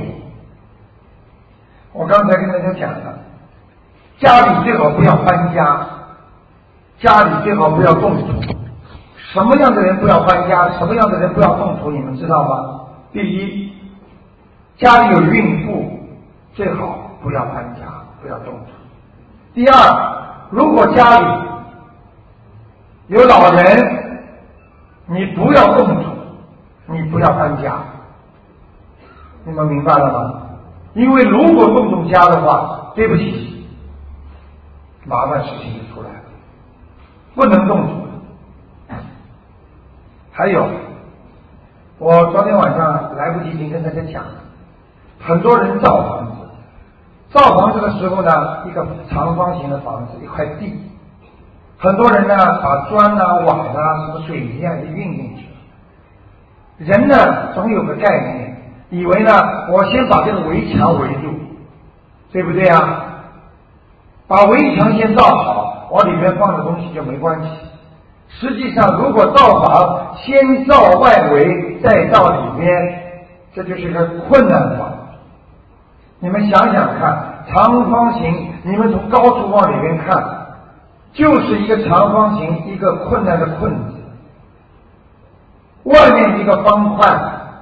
[1.92, 3.18] 我刚才跟大家讲了，
[4.20, 5.80] 家里最好不要搬家，
[7.00, 8.32] 家里最好不要动土。
[9.32, 10.70] 什么样的人不要搬家？
[10.78, 11.90] 什么样的人不要动土？
[11.90, 12.80] 你们知道吗？
[13.12, 13.72] 第一，
[14.76, 15.98] 家里有孕妇，
[16.52, 17.82] 最好不要搬家，
[18.22, 18.66] 不要动土。
[19.52, 19.72] 第二，
[20.50, 21.26] 如果家里
[23.08, 24.22] 有老人，
[25.06, 26.10] 你不要动土，
[26.86, 27.74] 你不要搬家。
[29.44, 30.40] 你们明白了吗？
[30.94, 33.43] 因为如果动动家的话，对不起，
[35.04, 36.20] 麻烦事情就出来了，
[37.34, 38.04] 不能动土。
[40.32, 40.66] 还有，
[41.98, 44.24] 我昨天晚上来不及听跟大家讲，
[45.20, 46.32] 很多人造房子，
[47.30, 50.74] 造房子的时候呢，一个长方形的房子，一块地，
[51.78, 55.46] 很多人呢把砖啊、瓦啊、什么水泥啊就运进去。
[56.78, 58.54] 人呢总有个概念。
[58.90, 59.30] 以为呢，
[59.72, 61.34] 我先把这个围墙围住，
[62.30, 63.03] 对不对啊？
[64.26, 67.48] 把围墙先造好，往里面放的东西就没关系。
[68.28, 72.70] 实际上，如果造房先造外围，再造里面，
[73.54, 74.88] 这就是个困难房。
[76.20, 80.24] 你们想想看，长方形，你们从高处往里面看，
[81.12, 83.94] 就是一个长方形，一个困难的困字，
[85.84, 87.04] 外面一个方块。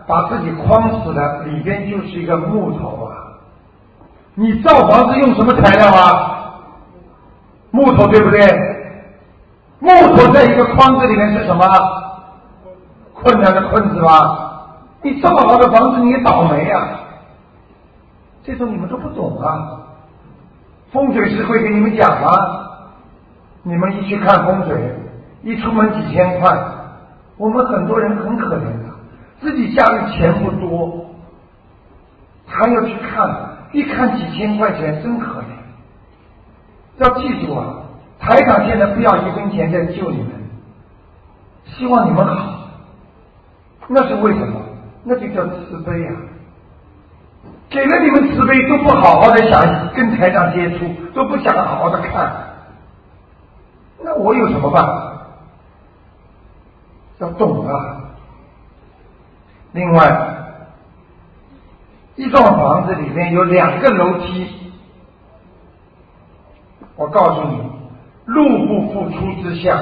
[0.04, 3.38] 把自己框死了，里边就是一个木头啊！
[4.34, 6.41] 你造房子用什么材料啊？
[7.72, 8.40] 木头对不对？
[9.80, 11.66] 木头在一个框子里面是什么？
[13.12, 14.50] 困难的困字吧？
[15.02, 17.00] 你这么好的房子，你倒霉啊！
[18.44, 19.80] 这种你们都不懂啊！
[20.92, 22.28] 风水师会给你们讲吗？
[23.62, 24.94] 你们一去看风水，
[25.42, 26.56] 一出门几千块，
[27.36, 28.84] 我们很多人很可怜的。
[29.40, 31.06] 自己家里钱不多，
[32.46, 33.34] 还要去看，
[33.72, 35.41] 一看几千块钱，真可怜。
[36.98, 37.74] 要记住啊，
[38.18, 40.30] 台长现在不要一分钱在救你们，
[41.64, 42.58] 希望你们好。
[43.88, 44.60] 那是为什么？
[45.04, 46.14] 那就叫慈悲啊！
[47.68, 52.32] 给了你们慈悲，都不好好的想跟台长接触，都不想好好的看，
[54.00, 55.12] 那我有什么办法？
[57.18, 57.74] 要懂啊！
[59.72, 60.34] 另外，
[62.16, 64.71] 一幢房子里面有两个楼梯，
[66.96, 67.58] 我告诉你，
[68.26, 69.78] 入不敷出之下，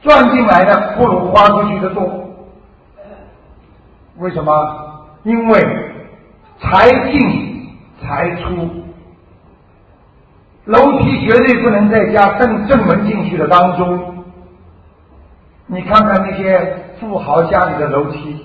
[0.00, 2.08] 赚进来的不如花出去的多。
[4.18, 4.52] 为什么？
[5.24, 5.60] 因为
[6.60, 7.68] 财进
[8.00, 8.68] 财出，
[10.64, 14.24] 楼梯绝对不能在家正正门进去的当中。
[15.66, 18.44] 你看看那些富豪家里的楼梯。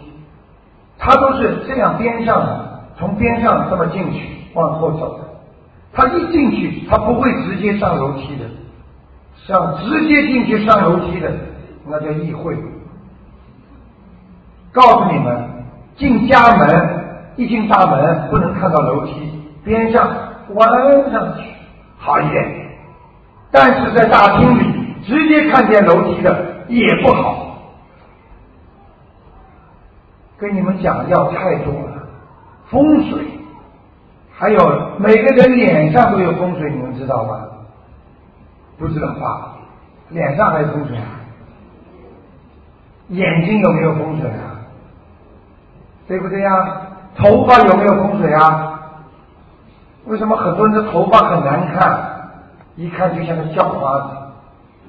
[1.00, 5.20] 他都是这样边上的，从边上这么进去，往后走。
[5.94, 8.46] 他一进去，他不会直接上楼梯的，
[9.36, 11.32] 上直接进去上楼梯的，
[11.88, 12.58] 那叫议会。
[14.72, 15.50] 告诉你们，
[15.96, 19.14] 进家门一进大门不能看到楼梯，
[19.64, 20.10] 边上
[20.56, 21.44] 弯上去
[22.00, 22.44] 好一点。
[23.52, 27.56] 但是在大厅里直接看见楼梯的也不好。
[30.40, 32.08] 跟你们讲要太多了，
[32.72, 33.24] 风水，
[34.44, 34.60] 还有
[34.98, 37.48] 每个人脸上都有风水，你们知道吧？
[38.78, 39.54] 不知道吧？
[40.10, 41.06] 脸上还有风水啊？
[43.08, 44.60] 眼睛有没有风水啊？
[46.10, 46.82] 对不对呀？
[47.16, 48.82] 头发有没有风水啊？
[50.08, 51.98] 为什么很多人的头发很难看，
[52.76, 54.18] 一看就像个叫花子？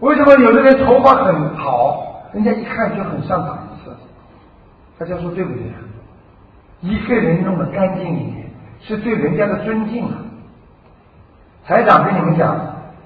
[0.01, 3.93] 为什么有的人头发很好，人家一看就很上档次？
[4.99, 5.63] 大家说对不对？
[6.81, 8.44] 一个人弄得干净一点，
[8.87, 10.15] 是对人家的尊敬啊。
[11.67, 12.55] 台长跟你们讲，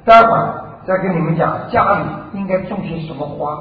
[0.05, 0.55] 待会儿
[0.85, 3.57] 再跟你们讲家里应该种些什么花。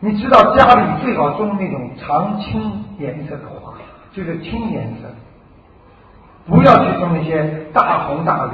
[0.00, 3.72] 你知道家里最好种那种常青颜色的花，
[4.12, 5.08] 就是青颜色，
[6.46, 7.42] 不要去种那些
[7.72, 8.52] 大红大绿。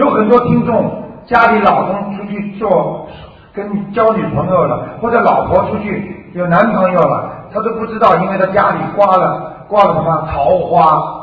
[0.00, 3.08] 有很多听众家里老公出去做
[3.52, 11.17] 跟交女朋友了，或者老婆出去有男朋友了，他都不知道，因为他家里挂了挂了什么桃花。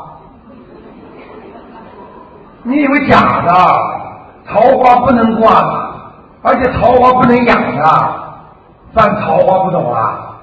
[2.66, 3.52] 你以为假的？
[4.48, 5.50] 桃花不能挂，
[6.42, 7.84] 而且桃花不能养的，
[8.92, 10.36] 犯桃花不懂啊？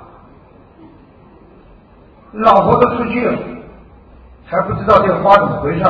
[2.32, 3.38] 老婆都出去了，
[4.46, 5.84] 还不知道这个花怎么回事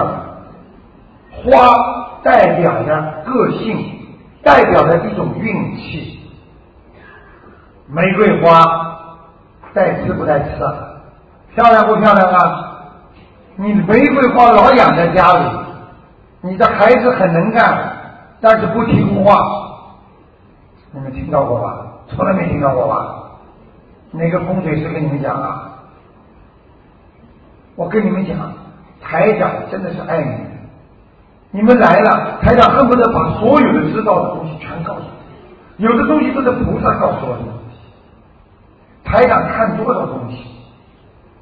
[1.31, 1.53] 花
[2.23, 3.99] 代表着个性，
[4.43, 6.19] 代表着一种运气。
[7.87, 8.59] 玫瑰花
[9.73, 10.49] 带刺不带刺？
[11.53, 12.69] 漂亮不漂亮啊？
[13.55, 15.45] 你玫瑰花老养在家里，
[16.43, 17.93] 你的孩子很能干，
[18.41, 19.33] 但是不听话。
[20.91, 21.87] 你们听到过吧？
[22.09, 23.15] 从来没听到过吧？
[24.11, 25.69] 哪个风水师跟你们讲啊？
[27.75, 28.37] 我跟你们讲，
[29.01, 30.51] 台长真的是爱你们。
[31.51, 35.85] 你们来了，台长恨不得把所有的知道的东西全告诉你。
[35.85, 37.43] 有的东西都是菩萨告诉我的。
[39.05, 40.45] 台长看多少东西？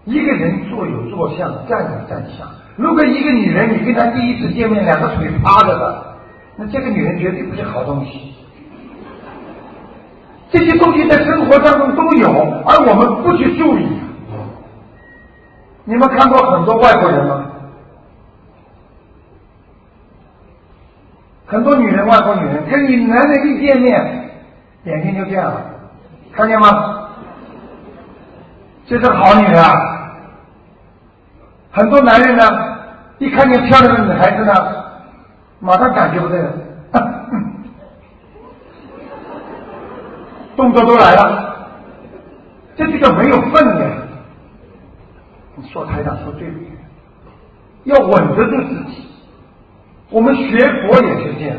[0.05, 2.47] 一个人坐有坐相，站有站相。
[2.77, 6.15] 如果一个女人，你跟她第一次见面，两个腿趴着的，
[6.55, 8.33] 那这个女人绝对不是好东西。
[10.51, 12.29] 这些东西在生活当中都有，
[12.65, 13.87] 而我们不去注意。
[15.85, 17.45] 你们看过很多外国人吗？
[21.45, 24.29] 很多女人，外国女人跟你男人一见面，
[24.85, 25.65] 眼睛就这样了，
[26.31, 27.09] 看见吗？
[28.87, 29.90] 这是好女人啊。
[31.71, 32.43] 很多男人呢，
[33.19, 34.53] 一看见漂亮的女孩子呢，
[35.59, 36.51] 马上感觉不对了，
[40.57, 41.55] 动作都来了，
[42.75, 43.89] 这就叫没有分量。
[45.55, 46.67] 你说台长说对不对？
[47.85, 49.07] 要稳得住自己。
[50.09, 51.57] 我们学佛也是这样，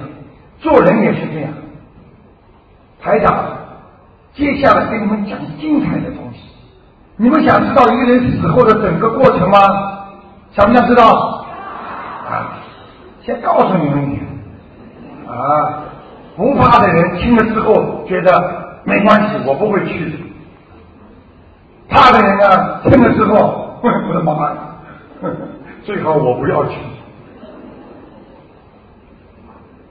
[0.58, 1.50] 做人也是这样。
[3.00, 3.46] 台长，
[4.34, 6.40] 接下来给你们讲精彩的东西。
[7.16, 9.91] 你们想知道一个人死后的整个过程吗？
[10.54, 11.44] 想不想知道？
[12.28, 12.58] 啊，
[13.22, 14.22] 先告诉你们一点。
[15.26, 15.84] 啊，
[16.36, 20.18] 不怕的人听了之后觉得没关系，我不会去。
[21.88, 24.56] 怕的人呢，听了之后，我的妈呀，
[25.84, 26.76] 最好我不要去。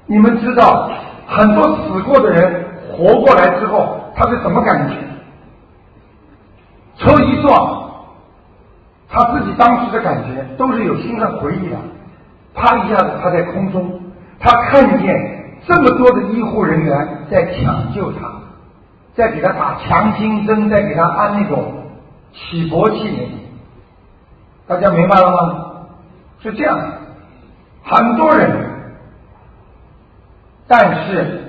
[0.05, 0.91] 你们知道，
[1.27, 4.95] 很多死过的人活过来之后，他是什么感觉？
[6.97, 7.80] 车一撞，
[9.11, 11.75] 他自己当时的感觉都是有心上回忆的。
[12.53, 13.99] 啪一下子，他在空中，
[14.39, 18.31] 他看见这么多的医护人员在抢救他，
[19.13, 21.73] 在给他打强心针，在给他安那种
[22.33, 23.37] 起搏器。
[24.67, 25.65] 大家明白了吗？
[26.41, 26.85] 是这样的，
[27.83, 28.49] 很多人。
[30.67, 31.43] 但是，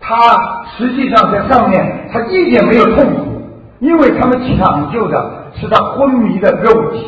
[0.00, 3.42] 他实际上在上面，他一点没有痛苦，
[3.78, 7.06] 因为他们抢救的是他昏迷的肉体，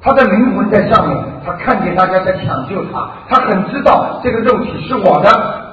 [0.00, 5.64] 他的灵魂在上面，他看见大家在抢救他，他很知道这个肉体是我的。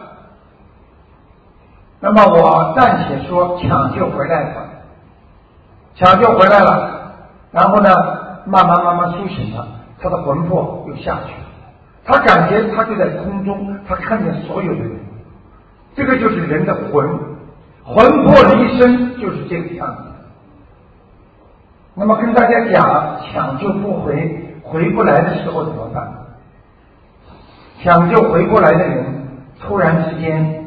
[1.99, 4.69] 那么我暂且说抢救回来了，
[5.95, 7.13] 抢救回来了，
[7.51, 7.89] 然后呢，
[8.47, 9.67] 慢慢慢慢苏醒了，
[10.01, 11.47] 他的魂魄又下去了。
[12.03, 14.99] 他感觉他就在空中，他看见所有的人，
[15.95, 17.07] 这个就是人的魂，
[17.83, 20.10] 魂魄离身就是这个样子。
[21.95, 26.11] 那么跟大家讲，抢救不回，回不来的时候怎么办？
[27.83, 29.05] 抢救回过来的人，
[29.59, 30.65] 突然之间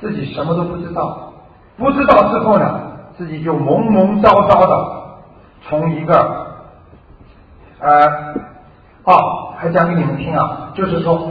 [0.00, 1.32] 自己什么都不知道，
[1.76, 2.80] 不知道之后呢，
[3.16, 4.90] 自己就蒙蒙叨叨的
[5.68, 6.46] 从一个
[7.80, 8.38] 呃。
[9.04, 11.30] 哦，还讲给你们听啊，就是说，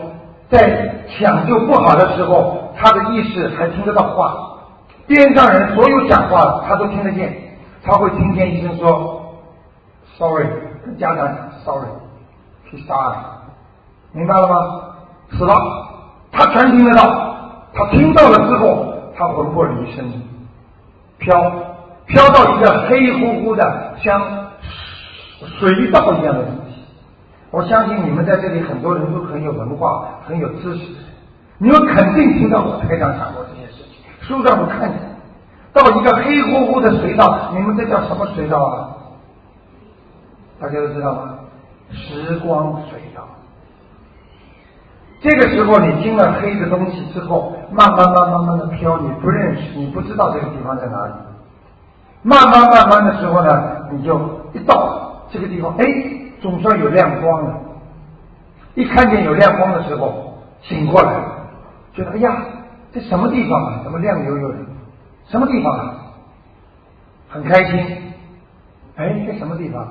[0.49, 4.33] 在抢救不好的时候，他的意识还听得到话，
[5.05, 7.37] 边上人所有讲话他都听得见，
[7.87, 9.33] 他会听见医生说
[10.17, 10.45] ，sorry，
[10.83, 11.25] 跟家长
[11.63, 13.15] sorry，he died，
[14.11, 14.55] 明白了吗？
[15.31, 15.55] 死了，
[16.33, 17.35] 他全听得到，
[17.73, 20.03] 他听到了之后，他魂魄离身，
[21.17, 21.33] 飘
[22.07, 24.21] 飘到一个黑乎乎的像
[25.57, 26.83] 水道一样的东西。
[27.51, 30.87] 我相信你们在这里很多人都很有文化，很有知识，
[31.57, 35.16] 你们肯定听到我台上讲过这些事情，书上都看见。
[35.77, 38.89] 到一个黑乎乎的隧道，你们这叫什么隧道啊？
[40.59, 41.35] 大家都知道吗？
[41.91, 43.23] 时光隧道。
[45.21, 51.13] 这个时候你听了黑的东西之后，慢慢慢慢慢的飘，你不认识，你不知道这个地方在哪里。
[52.23, 54.19] 慢慢慢慢的时候呢，你就
[54.53, 55.85] 一到这个地方，哎，
[56.41, 57.53] 总算有亮光了。
[58.75, 61.13] 一看见有亮光的时候，醒过来，
[61.93, 62.35] 觉得哎呀，
[62.91, 63.79] 这什么地方啊？
[63.83, 64.57] 怎么亮悠悠的？
[65.29, 65.93] 什么地方啊？
[67.29, 67.79] 很开心。
[68.95, 69.85] 哎，这什么地方？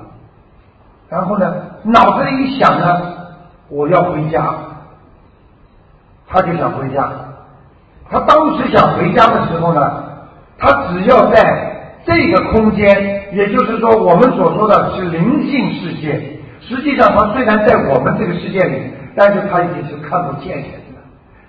[1.09, 3.01] 然后呢，脑子里一想呢，
[3.69, 4.53] 我要回家，
[6.27, 7.09] 他就想回家。
[8.09, 10.03] 他当时想回家的时候呢，
[10.57, 20.86] 他只要在这个空间，也就是说我们所说的是灵性世界，实际上他虽然在我们这个世界里，但是他已经是看不见人了。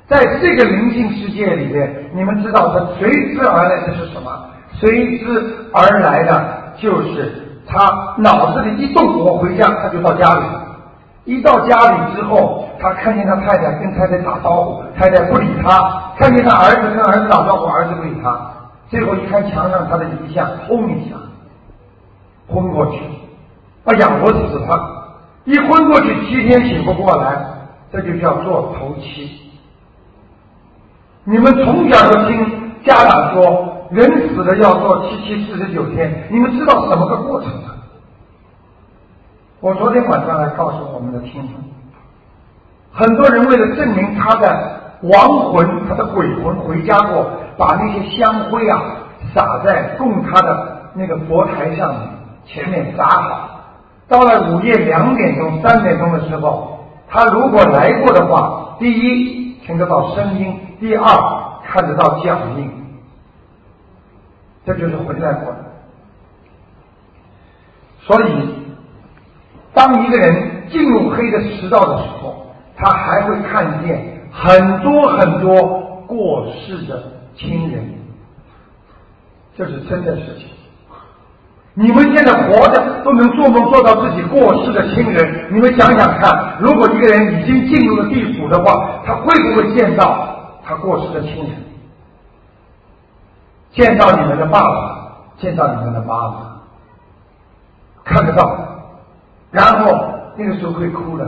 [0.09, 4.31] 在这个灵性世界里面，你们知道他随之而来的是什么？
[4.73, 5.25] 随之
[5.73, 7.45] 而来的就是。
[7.71, 10.41] 他脑子里一动，我回家，他就到家里。
[11.27, 15.69] 一到家里之后，他看见他太太跟太太打招呼，太太不理他；
[16.17, 18.41] 看见他儿子跟儿子打招呼，儿子不理他。
[18.89, 21.17] 最后一看墙上他的遗像，轰一下
[22.47, 23.03] 昏过去。
[23.85, 25.15] 哎呀，我死了！
[25.45, 27.37] 一昏过去，七天醒不过来，
[27.93, 29.47] 这就叫做头七。
[31.31, 33.74] 你们从小就听家长说。
[33.91, 37.70] 人死了要做七七四十九天，你们知道什么个过程吗？
[39.61, 41.53] 我昨天晚上来告诉我们的听众，
[42.93, 47.24] 很多人为了证明他的亡魂、他的鬼魂回家过，
[47.57, 48.79] 把那些香灰啊
[49.35, 52.09] 撒在供他的那个佛台上面，
[52.45, 53.49] 前面撒好。
[54.07, 61.07] 到了午夜两点钟、三点钟的时候，他如果来过的话，第一听得到声音，第二
[61.64, 62.70] 看得到脚印。
[64.66, 65.64] 这就是回来过的。
[68.03, 68.55] 所以，
[69.72, 77.03] 当一个人进入黑的食道的时候，他还会看见很多很多过世的
[77.35, 77.95] 亲人，
[79.57, 80.49] 这是真的事情。
[81.74, 90.28] 你们现在活着都能做梦做到自己过世的亲人，你们想想看，如果一个人已经进入了地府的话，他会不会见到
[90.69, 91.55] 他过世的亲人？
[93.73, 95.09] 见到你们的爸爸，
[95.39, 96.61] 见到你们的妈妈，
[98.05, 98.55] 看得到，
[99.51, 101.27] 然后那个时候会哭的，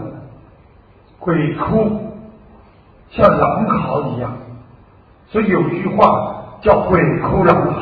[1.18, 2.12] 鬼哭
[3.09, 4.30] 像狼嚎一样，
[5.28, 7.80] 所以有句话叫“鬼哭狼嚎”。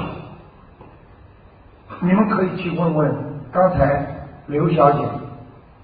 [1.99, 3.13] 你们可以去问问
[3.51, 4.07] 刚才
[4.47, 5.01] 刘小姐，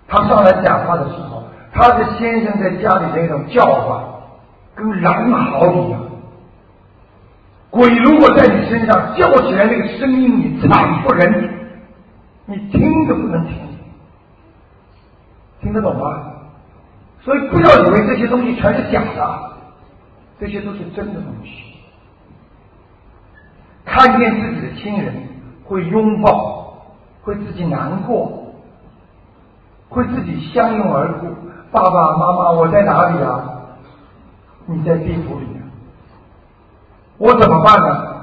[0.07, 4.01] 她上来讲话的时候，她的先生在家里那种叫唤，
[4.75, 6.01] 跟狼嚎一样。
[7.70, 11.49] 鬼如果在你身上叫起来，那个声音你惨不忍睹，
[12.47, 13.57] 你听都不能听，
[15.61, 16.33] 听得懂吗？
[17.20, 19.53] 所以不要以为这些东西全是假的，
[20.39, 21.51] 这些都是真的东西。
[23.85, 25.14] 看见自己的亲人
[25.64, 26.77] 会拥抱，
[27.22, 28.55] 会自己难过，
[29.89, 31.29] 会自己相拥而哭。
[31.72, 33.53] 爸爸妈妈，我在哪里啊？
[34.67, 35.47] 你在地府里。
[37.19, 38.15] 我怎么办呢？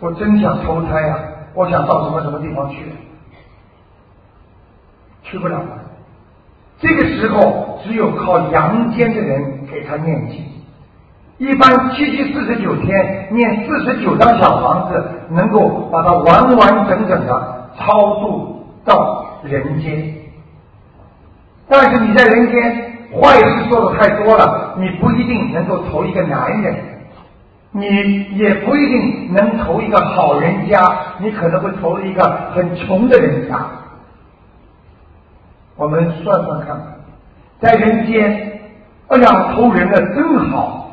[0.00, 1.18] 我真想投胎呀！
[1.54, 2.76] 我想到什么什么地方去，
[5.24, 5.66] 去不了了。
[6.78, 10.44] 这个时候只有靠阳间的人给他念经。
[11.38, 20.14] 一般七七四十九天念四十九张小房子，能够把它完完整整的超度到人间。
[21.68, 26.76] 但是你在人间坏事做的太多了，你不一定能够投一个男人。
[27.70, 30.80] 你也不一定能投一个好人家，
[31.18, 33.58] 你可能会投一个很穷的人家。
[35.76, 36.80] 我们算算看，
[37.60, 38.60] 在人间，
[39.08, 40.90] 哎呀，投人的真好。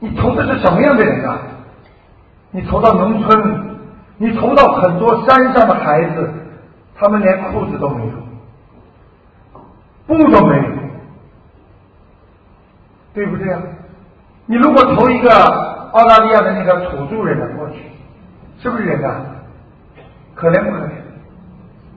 [0.00, 1.38] 你投的是什么样的人啊？
[2.50, 3.78] 你投到农村，
[4.16, 6.30] 你投到很多山上的孩子，
[6.98, 8.12] 他们连裤子都没有，
[10.06, 10.64] 布都没有，
[13.16, 13.58] 对不对啊？
[14.44, 15.30] 你如果投一个
[15.92, 17.76] 澳大利亚的那个土著人的过去，
[18.60, 19.22] 是不是人啊？
[20.34, 20.90] 可怜不可怜？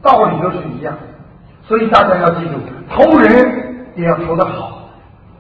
[0.01, 0.95] 道理都是一样，
[1.63, 2.53] 所以大家要记住，
[2.89, 4.77] 投人也要投的好。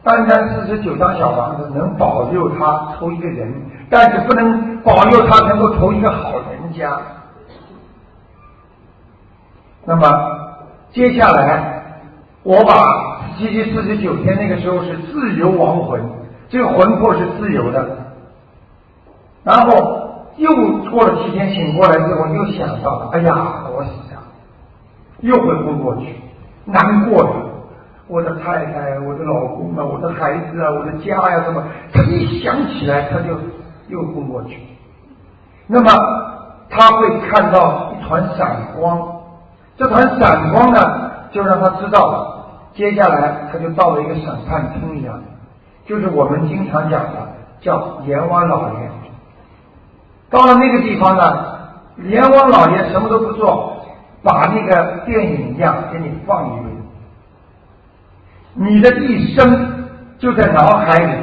[0.03, 3.53] 单单四十九张小房子能保佑他投一个人，
[3.89, 6.99] 但是不能保佑他能够投一个好人家。
[9.85, 10.07] 那么
[10.91, 11.78] 接下来，
[12.49, 16.01] 我把七七四十九天那个时候是自由亡魂。
[16.49, 17.87] 这个魂魄是自由的，
[19.43, 20.49] 然后又
[20.89, 24.21] 过了七天醒过来之后，又想到，哎呀，我死了，
[25.19, 26.15] 又会昏过去，
[26.65, 27.29] 难过的，
[28.07, 33.37] 我的太太、我的老公啊、我的孩子啊、我的家呀什么，他一想起来他就
[33.89, 34.57] 又昏过去。
[35.67, 35.91] 那么
[36.67, 39.07] 他会看到一团闪光，
[39.77, 42.38] 这团闪光呢，就让他知道了，
[42.79, 45.21] 接下来他就到了一个审判厅一样，
[45.85, 47.27] 就是我们经常讲的
[47.59, 48.89] 叫阎王老爷。
[50.29, 51.59] 到了那个地方呢，
[52.05, 53.83] 阎王老爷什么都不做，
[54.23, 56.71] 把那个电影一样给你放一遍。
[58.53, 61.13] 你的一生就在脑海里，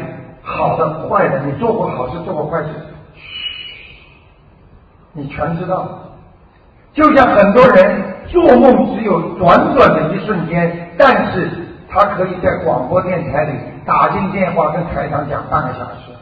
[0.43, 2.69] 好的、坏的，你做过好事，做过坏事，
[5.15, 5.89] 你全知道。
[6.93, 11.51] 就像很多人做梦只有短短的一瞬间，但是
[11.89, 13.53] 他可以在广播电台里
[13.85, 16.13] 打进电话跟台长讲半个小时，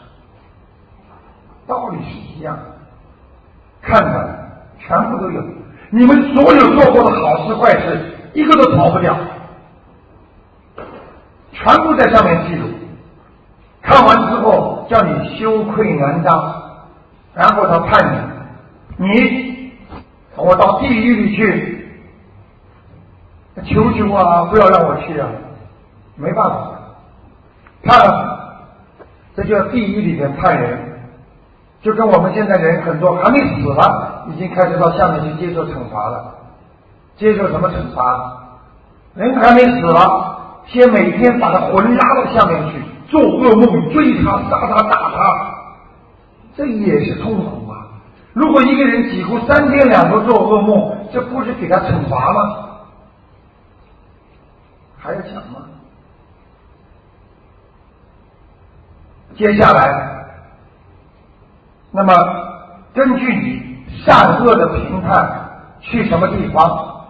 [1.67, 2.63] 道理是一样的。
[3.83, 4.27] 看看，
[4.79, 5.43] 全部都有，
[5.91, 9.15] 你们所有做过的好事坏事，一个都逃不掉。
[11.53, 12.69] 全部在上面记录，
[13.81, 16.63] 看完之后叫你羞愧难当，
[17.35, 18.15] 然后他判
[18.97, 19.73] 你，你
[20.37, 21.74] 我到地狱里去，
[23.63, 25.29] 求求啊，不要让我去啊，
[26.17, 26.71] 没办法，
[27.85, 28.67] 判了，
[29.37, 30.79] 这叫地狱里面判人，
[31.83, 36.35] 就跟我们现在人很多还没死了，已经开始到下面去接受惩罚了，
[37.17, 38.41] 接受什么惩罚？
[39.15, 40.33] 人还没死了。
[40.67, 45.55] 先每天把他魂拉到下面去，做噩梦，追他，杀他，打他，
[46.57, 47.85] 这也是痛苦啊！
[48.33, 52.64] 如果一个人几乎三天两头做噩梦，这不是给他惩罚吗？
[55.05, 55.61] 还要讲吗？
[59.37, 60.25] 接下来，
[61.93, 62.15] 那么
[62.95, 65.31] 根据你善恶的评判，
[65.81, 67.05] 去什么地方，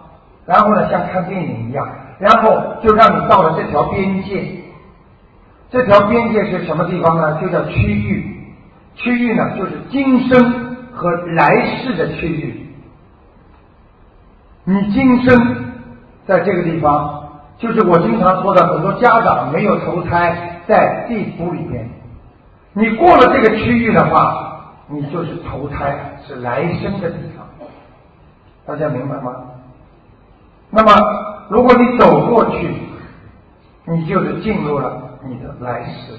[0.45, 1.87] 然后呢，像看电影一样。
[2.19, 4.59] 然后就让你到了这条边界，
[5.69, 7.39] 这条边界是什么地方呢？
[7.39, 8.53] 就叫区域，
[8.95, 12.75] 区域呢就是今生和来世的区域。
[14.65, 15.65] 你今生
[16.25, 17.24] 在这个地方，
[17.57, 21.89] 就是我经常说的，很多家长没有投胎在地府里面，
[22.73, 27.45] 你过了这个区域的话，你就是投胎，是来生的地方。
[28.65, 29.33] 大家明白吗？
[30.69, 30.91] 那么。
[31.47, 32.75] 如果你走过去，
[33.85, 36.15] 你就是进入了你的来世；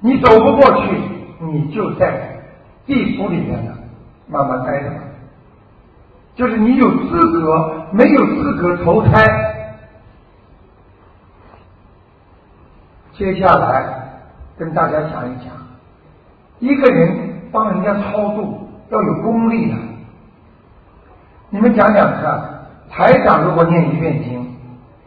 [0.00, 0.98] 你走不过去，
[1.40, 2.40] 你就在
[2.86, 3.72] 地府里面呢，
[4.28, 4.88] 慢慢待着。
[6.36, 9.12] 就是你有资格，没有资格投胎。
[13.16, 13.84] 接下来
[14.58, 15.46] 跟大家讲一讲，
[16.58, 19.76] 一个人帮人家超度要有功力的，
[21.50, 22.52] 你们讲讲看。
[22.88, 24.54] 台长如果念一遍经，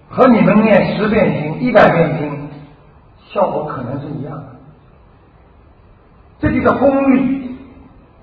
[0.10, 2.49] 和你们念十遍经、一百遍经，
[3.32, 4.45] 效果可能是一样的。
[6.39, 7.57] 这就叫功力。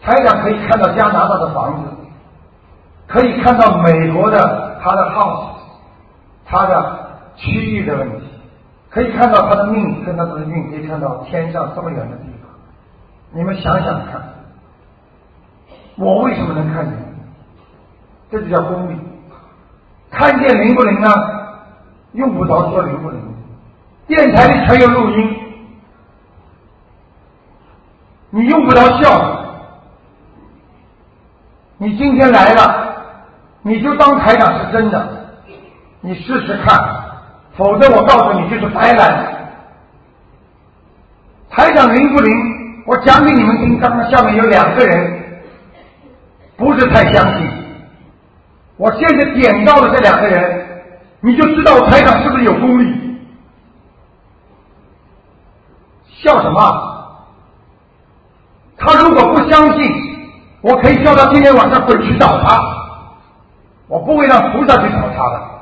[0.02, 1.88] 台长可以看到加拿大的房子，
[3.06, 5.54] 可以看到美国的他的 house，
[6.44, 8.25] 他的区域的问题，
[8.96, 12.50] 可以看到他的命跟他的运，可以看到天上这么远的地方。
[13.30, 14.22] 你们想想看，
[15.96, 16.96] 我为什么能看见？
[18.30, 18.98] 这就叫功力。
[20.10, 21.10] 看见灵不灵呢？
[22.12, 23.20] 用不着说灵不灵，
[24.06, 25.36] 电台里全有录音，
[28.30, 29.44] 你用不着笑。
[31.76, 32.96] 你今天来了，
[33.60, 35.26] 你就当台长是真的，
[36.00, 36.78] 你试试看，
[37.56, 39.34] 否则我告诉你就是白来。
[41.50, 42.32] 台长灵不灵？
[42.86, 43.80] 我讲给你们听。
[43.80, 45.22] 刚刚下面有两个人
[46.56, 47.48] 不是太相信。
[48.76, 50.66] 我现在点到了这两个人，
[51.20, 53.18] 你就知道我台长是不是有功力？
[56.22, 56.60] 笑什么？
[58.76, 59.82] 他如果不相信，
[60.60, 62.60] 我可以叫他今天晚上滚去找他，
[63.88, 65.55] 我不会让菩萨去找他的。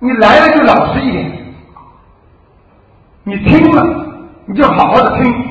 [0.00, 1.32] 你来了就老实一点，
[3.24, 4.06] 你听了
[4.46, 5.48] 你就好好的听。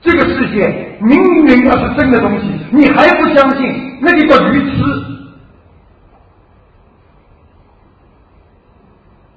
[0.00, 4.76] 这个世界明明要是真的东西，你还不相信，那就叫愚痴。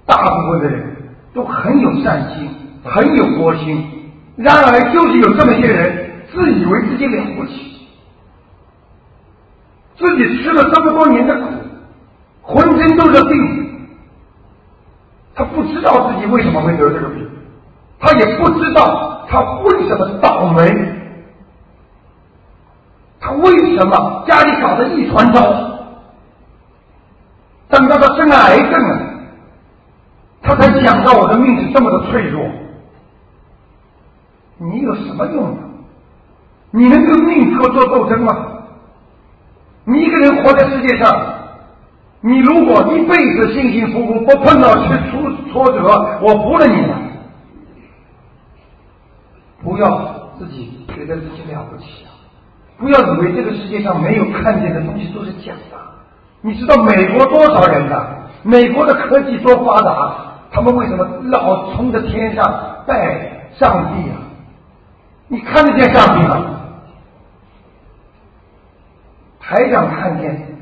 [0.05, 0.97] 大部分的人
[1.33, 2.49] 都很有善心，
[2.83, 7.87] 很有佛心，然而就是有这么些人，自以为自己了不起，
[9.97, 11.47] 自己吃了这么多年的苦，
[12.41, 13.87] 浑身都是病，
[15.35, 17.29] 他不知道自己为什么会得这个病，
[17.99, 19.09] 他也不知道。
[19.29, 20.67] 他为什么倒霉？
[23.21, 25.41] 他为什么家里搞得一团糟？
[27.69, 28.99] 等到他生了癌症了，
[30.41, 32.43] 他才想到我的命是这么的脆弱。
[34.57, 35.63] 你有什么用啊？
[36.71, 38.33] 你能跟命格做斗争吗？
[39.85, 41.09] 你一个人活在世界上，
[42.21, 45.83] 你如果一辈子幸幸福福，不碰到吃挫挫折，
[46.21, 46.99] 我服了你了。
[49.63, 52.09] 不要自己觉得自己了不起啊！
[52.77, 55.77] 不要以为这个世界上没有看见的东西都是假的。
[56.41, 58.03] 你知道美国多少人呢？
[58.43, 60.15] 美国的科技多发达，
[60.51, 62.43] 他们为什么老冲着天上
[62.87, 64.17] 拜上帝啊？
[65.27, 66.37] 你看得见上帝吗？
[69.39, 70.57] 台长看见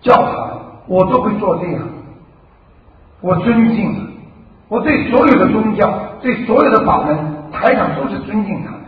[0.00, 0.43] 教堂，
[0.86, 1.82] 我都会做这样。
[3.20, 4.00] 我尊敬他，
[4.68, 7.16] 我对所有的宗教，对所有的法门，
[7.50, 8.78] 台长都是尊敬他的。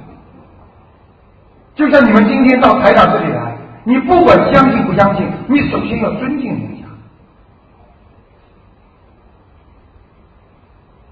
[1.75, 6.85] 就像你们今天到台长这里来，你不管相信不相信，你首先要尊敬人家。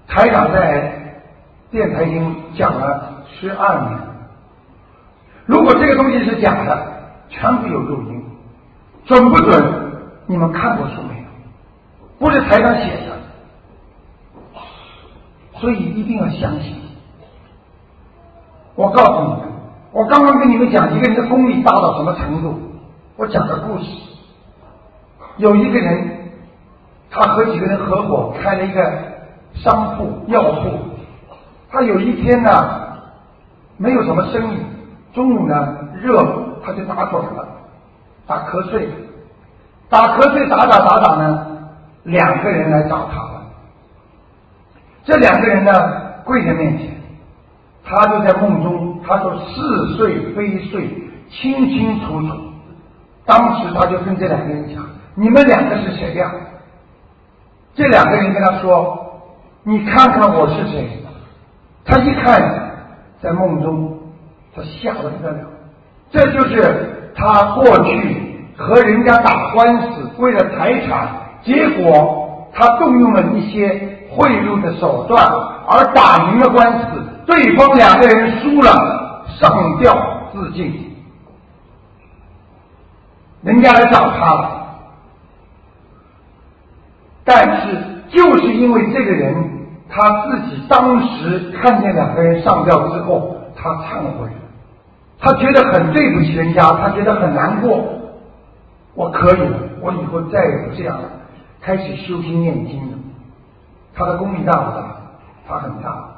[0.07, 0.91] 台长在
[1.71, 3.99] 电台已经讲了十二年，
[5.45, 6.93] 如果这个东西是假的，
[7.29, 8.23] 全部有录音。
[9.05, 9.84] 准不准？
[10.27, 11.25] 你们看过书没有？
[12.17, 14.59] 不是台上写的，
[15.59, 16.75] 所以一定要相信。
[18.75, 19.39] 我告诉你们，
[19.91, 20.71] 我刚刚跟你们。
[20.71, 22.59] 讲一个人的功力大到什么程度。
[23.17, 23.85] 我讲个故事，
[25.37, 26.31] 有一个人，
[27.09, 28.81] 他和几个人合伙开了一个
[29.53, 30.71] 商铺药铺。
[31.69, 32.49] 他有一天呢，
[33.77, 34.57] 没有什么生意，
[35.13, 36.17] 中午呢热，
[36.65, 37.47] 他就打盹了。
[38.27, 38.89] 打瞌睡，
[39.89, 41.47] 打瞌睡，打打打打呢，
[42.03, 43.43] 两个人来找他了。
[45.05, 45.71] 这两个人呢，
[46.23, 46.89] 跪在面前，
[47.83, 50.89] 他就在梦中，他说似睡非睡，
[51.29, 52.27] 清清楚楚。
[53.25, 54.83] 当时他就跟这两个人讲
[55.15, 56.31] ：“你们两个是谁呀？”
[57.75, 59.21] 这两个人跟他说
[59.63, 61.03] ：“你看看我是谁。”
[61.85, 62.71] 他一看，
[63.21, 63.99] 在梦中，
[64.55, 65.43] 他吓得不得了。
[66.11, 66.91] 这就是。
[67.17, 68.24] 他过去
[68.57, 71.09] 和人家打官司，为了财产，
[71.43, 73.69] 结果他动用了一些
[74.09, 75.25] 贿赂的手段，
[75.67, 76.85] 而打赢了官司，
[77.25, 79.93] 对方两个人输了，上吊
[80.33, 80.95] 自尽。
[83.43, 84.65] 人家来找他了，
[87.23, 87.77] 但是
[88.09, 89.35] 就是因为这个人，
[89.89, 94.27] 他自己当时看见两个人上吊之后，他忏悔。
[95.19, 97.83] 他觉得很对不起人家，他觉得很难过。
[98.95, 101.09] 我可以了，我以后再也不这样了，
[101.61, 102.97] 开始修心念经了。
[103.93, 104.95] 他的功力大不大？
[105.47, 106.11] 他很大。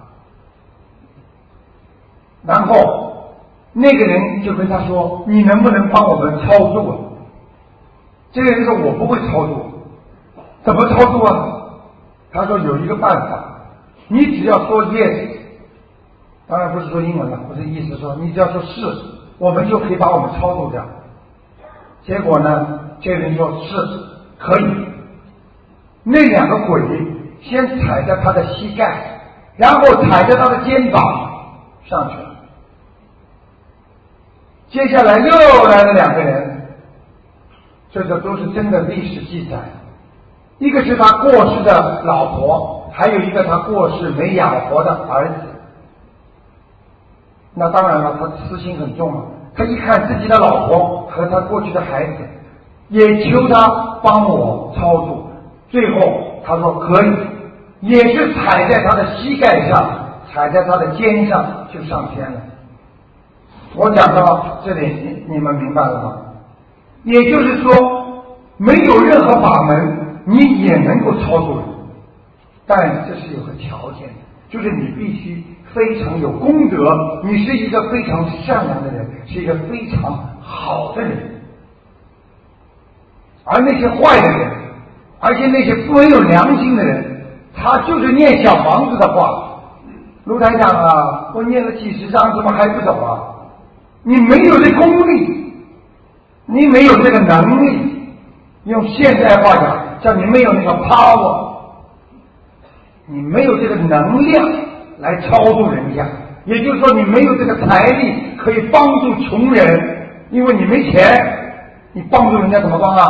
[2.46, 3.34] 然后
[3.74, 7.14] 那个人就跟他说：“你能不能帮我们操作？”
[8.32, 9.66] 这个人说：“我不会操作。”
[10.64, 11.64] 怎么操作啊？
[12.32, 13.44] 他说：“有一个办法，
[14.08, 15.38] 你只要说 yes。”
[16.48, 18.82] 当然不是说英文了，我的意思说，你只要说是，
[19.38, 20.86] 我们就可以把我们操作掉。
[22.08, 23.76] 结果呢，这个人说是
[24.40, 24.88] 可以。
[26.04, 26.82] 那两个鬼
[27.42, 29.20] 先踩着他的膝盖，
[29.58, 31.04] 然后踩着他的肩膀
[31.84, 32.30] 上去了。
[34.70, 35.32] 接下来又
[35.66, 36.68] 来了两个人，
[37.92, 39.58] 这个都是真的历史记载。
[40.60, 45.36] 一个是他过世的老婆，还有一个他过世没养活的儿子。
[47.54, 49.26] 那当然了，他私心很重啊。
[49.58, 52.14] 他一看自己的老婆和他过去的孩子，
[52.90, 55.32] 也求他帮我操作。
[55.68, 57.12] 最后他说可以，
[57.82, 59.90] 也是踩在他的膝盖上，
[60.32, 62.40] 踩在他的肩上就上天了。
[63.76, 66.18] 我讲到这里，你你们明白了吗？
[67.04, 68.24] 也就是说，
[68.58, 71.64] 没有任何法门，你也能够操作，
[72.68, 74.08] 但这是有个条件，
[74.50, 75.44] 就是你必须。
[75.78, 80.12] 非常有功德，你是一个非常善良的人，是一个非常
[80.42, 81.36] 好的人。
[83.44, 84.52] 而那些坏的人，
[85.20, 87.22] 而且那些不没有良心的人，
[87.56, 89.44] 他就是念小房子的话。
[90.26, 93.22] 卢台长啊，我念了几十章，怎么还不走啊？
[94.04, 95.54] 你没有这功力，
[96.48, 97.94] 你没有这个能力。
[98.66, 101.54] 用现代话讲，叫你没有那个 power，
[103.06, 104.67] 你没有这个能量。
[105.00, 106.06] 来超度人家，
[106.46, 109.98] 也就是说你没有这个财力可以帮助穷人，
[110.32, 111.04] 因为你没钱，
[111.94, 113.06] 你帮助人家怎么帮啊？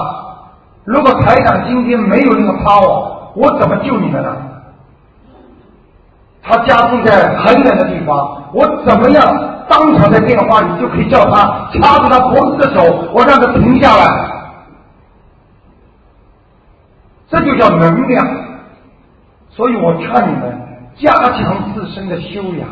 [0.84, 4.36] 如果台长今天没有那个 power，我怎么救你们呢？
[6.42, 9.22] 他家住在很远的地方，我怎么样
[9.68, 12.82] 当场在电话里就可以叫他掐住他脖子的手，
[13.14, 14.06] 我让他停下来。
[17.30, 18.26] 这就叫能量。
[19.50, 20.67] 所以我劝你们
[21.00, 22.68] 加强自身的修养，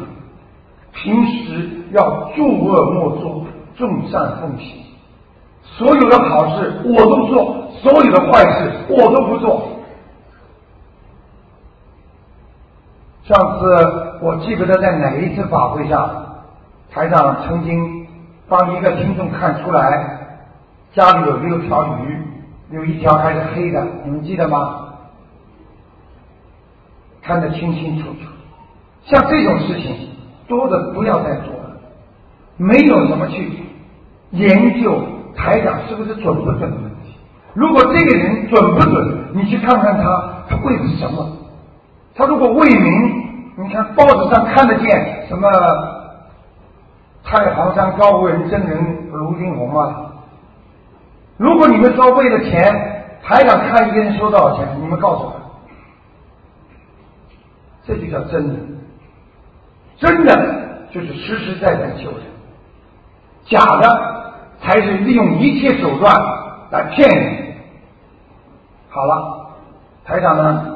[0.94, 3.46] 平时要诸恶莫作，
[3.78, 4.84] 众善奉行。
[5.64, 9.70] 所有的好事我都做，所有的坏事我都不做。
[13.24, 16.10] 上次我记不得在哪一次法会上，
[16.92, 18.08] 台长曾经
[18.48, 20.20] 帮一个听众看出来，
[20.94, 22.20] 家里有六条鱼，
[22.72, 24.85] 有一条还是黑的，你们记得吗？
[27.26, 28.20] 看得清清楚楚。
[29.06, 30.10] 像这种事情
[30.48, 31.78] 多的不要再做了，
[32.58, 33.52] 没有什么去
[34.32, 35.02] 研究
[35.36, 37.16] 台长是不是准不准的问题。
[37.54, 40.04] 如果这个人准不准，你去看看他，
[40.50, 41.28] 他为了什么？
[42.16, 42.92] 他如果为民，
[43.58, 45.50] 你看报纸上看得见什么
[47.24, 49.96] 太行山高人真人卢金红吗？
[51.38, 52.62] 如果你们说为了钱，
[53.22, 54.68] 台长看一个人收多少钱？
[54.82, 55.35] 你们告诉我，
[57.88, 58.56] 这就叫真的。
[59.98, 62.22] 真的就是实实在在救人，
[63.46, 66.14] 假的才是利用一切手段
[66.72, 67.46] 来骗人。
[68.90, 69.48] 好了，
[70.04, 70.72] 台长呢？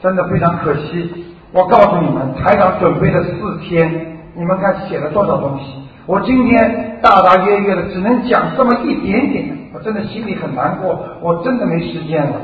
[0.00, 5.82] 真的非常可惜，我告诉你们，台长准备了四天，你们看写了多少东西。
[6.04, 12.36] 我今天大大约约的只能讲这么一点点，我真的心里很难过，我真的没时间了。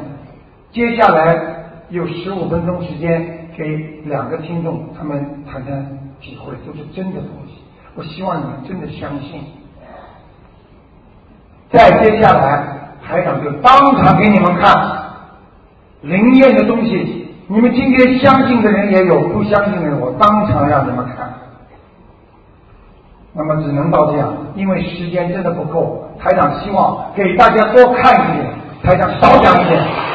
[0.73, 1.39] 接下来
[1.91, 5.87] 有十五分钟时间给两个听众，他们谈谈
[6.21, 7.63] 体会，都是真的东西。
[7.95, 9.43] 我希望你们真的相信。
[11.71, 12.65] 再接下来，
[13.07, 14.73] 台长就当场给你们看
[16.03, 17.29] 灵验的东西。
[17.49, 21.29] 你们今天相信的人也有，不相信的人我当场让你们看。
[23.33, 26.09] 那么只能到这样，因为时间真的不够。
[26.19, 30.10] 台长希望给大家多看一点，台长少讲一点。